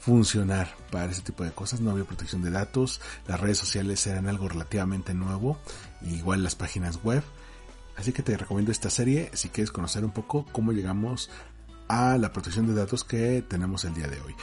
[0.09, 1.83] funcionar para ese tipo de cosas.
[1.83, 5.59] No había protección de datos, las redes sociales eran algo relativamente nuevo,
[6.01, 7.23] igual las páginas web.
[7.95, 11.29] Así que te recomiendo esta serie si quieres conocer un poco cómo llegamos
[11.89, 14.35] a la protección de datos que tenemos el día de hoy.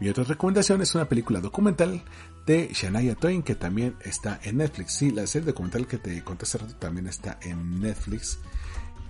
[0.00, 2.02] Mi otra recomendación es una película documental
[2.44, 4.94] de Shania Twain que también está en Netflix.
[4.94, 8.40] Sí, la serie documental que te conté hace rato también está en Netflix.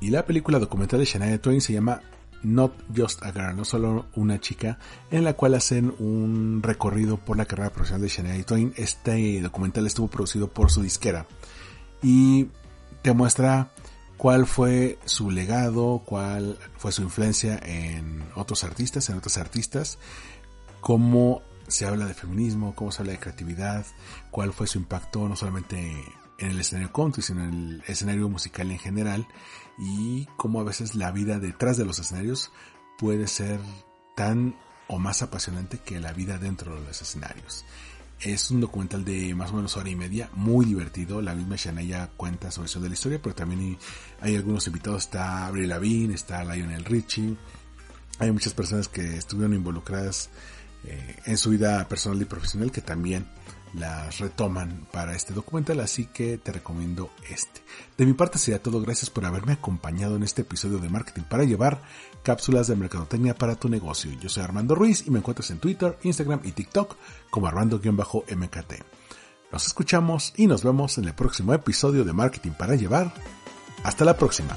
[0.00, 2.02] Y la película documental de Shania Twain se llama
[2.46, 4.78] Not Just a Girl, no solo una chica,
[5.10, 8.72] en la cual hacen un recorrido por la carrera profesional de Shania Twain.
[8.76, 11.26] Este documental estuvo producido por su disquera
[12.02, 12.46] y
[13.02, 13.72] te muestra
[14.16, 19.98] cuál fue su legado, cuál fue su influencia en otros artistas, en otros artistas,
[20.80, 23.84] cómo se habla de feminismo, cómo se habla de creatividad,
[24.30, 25.92] cuál fue su impacto no solamente
[26.38, 29.26] en el escenario country, sino en el escenario musical en general
[29.78, 32.52] y cómo a veces la vida detrás de los escenarios
[32.98, 33.60] puede ser
[34.14, 34.56] tan
[34.88, 37.64] o más apasionante que la vida dentro de los escenarios.
[38.20, 41.20] Es un documental de más o menos hora y media, muy divertido.
[41.20, 43.76] La misma Shania cuenta sobre eso de la historia, pero también
[44.22, 45.04] hay algunos invitados.
[45.04, 47.36] Está Avril Lavigne, está Lionel Richie.
[48.18, 50.30] Hay muchas personas que estuvieron involucradas
[50.84, 53.26] eh, en su vida personal y profesional que también
[53.76, 57.62] las retoman para este documental, así que te recomiendo este.
[57.96, 61.44] De mi parte sería todo, gracias por haberme acompañado en este episodio de Marketing para
[61.44, 61.82] llevar
[62.22, 64.10] cápsulas de mercadotecnia para tu negocio.
[64.20, 66.96] Yo soy Armando Ruiz y me encuentras en Twitter, Instagram y TikTok
[67.30, 68.72] como Armando-MKT.
[69.52, 73.12] Nos escuchamos y nos vemos en el próximo episodio de Marketing para llevar.
[73.84, 74.56] Hasta la próxima.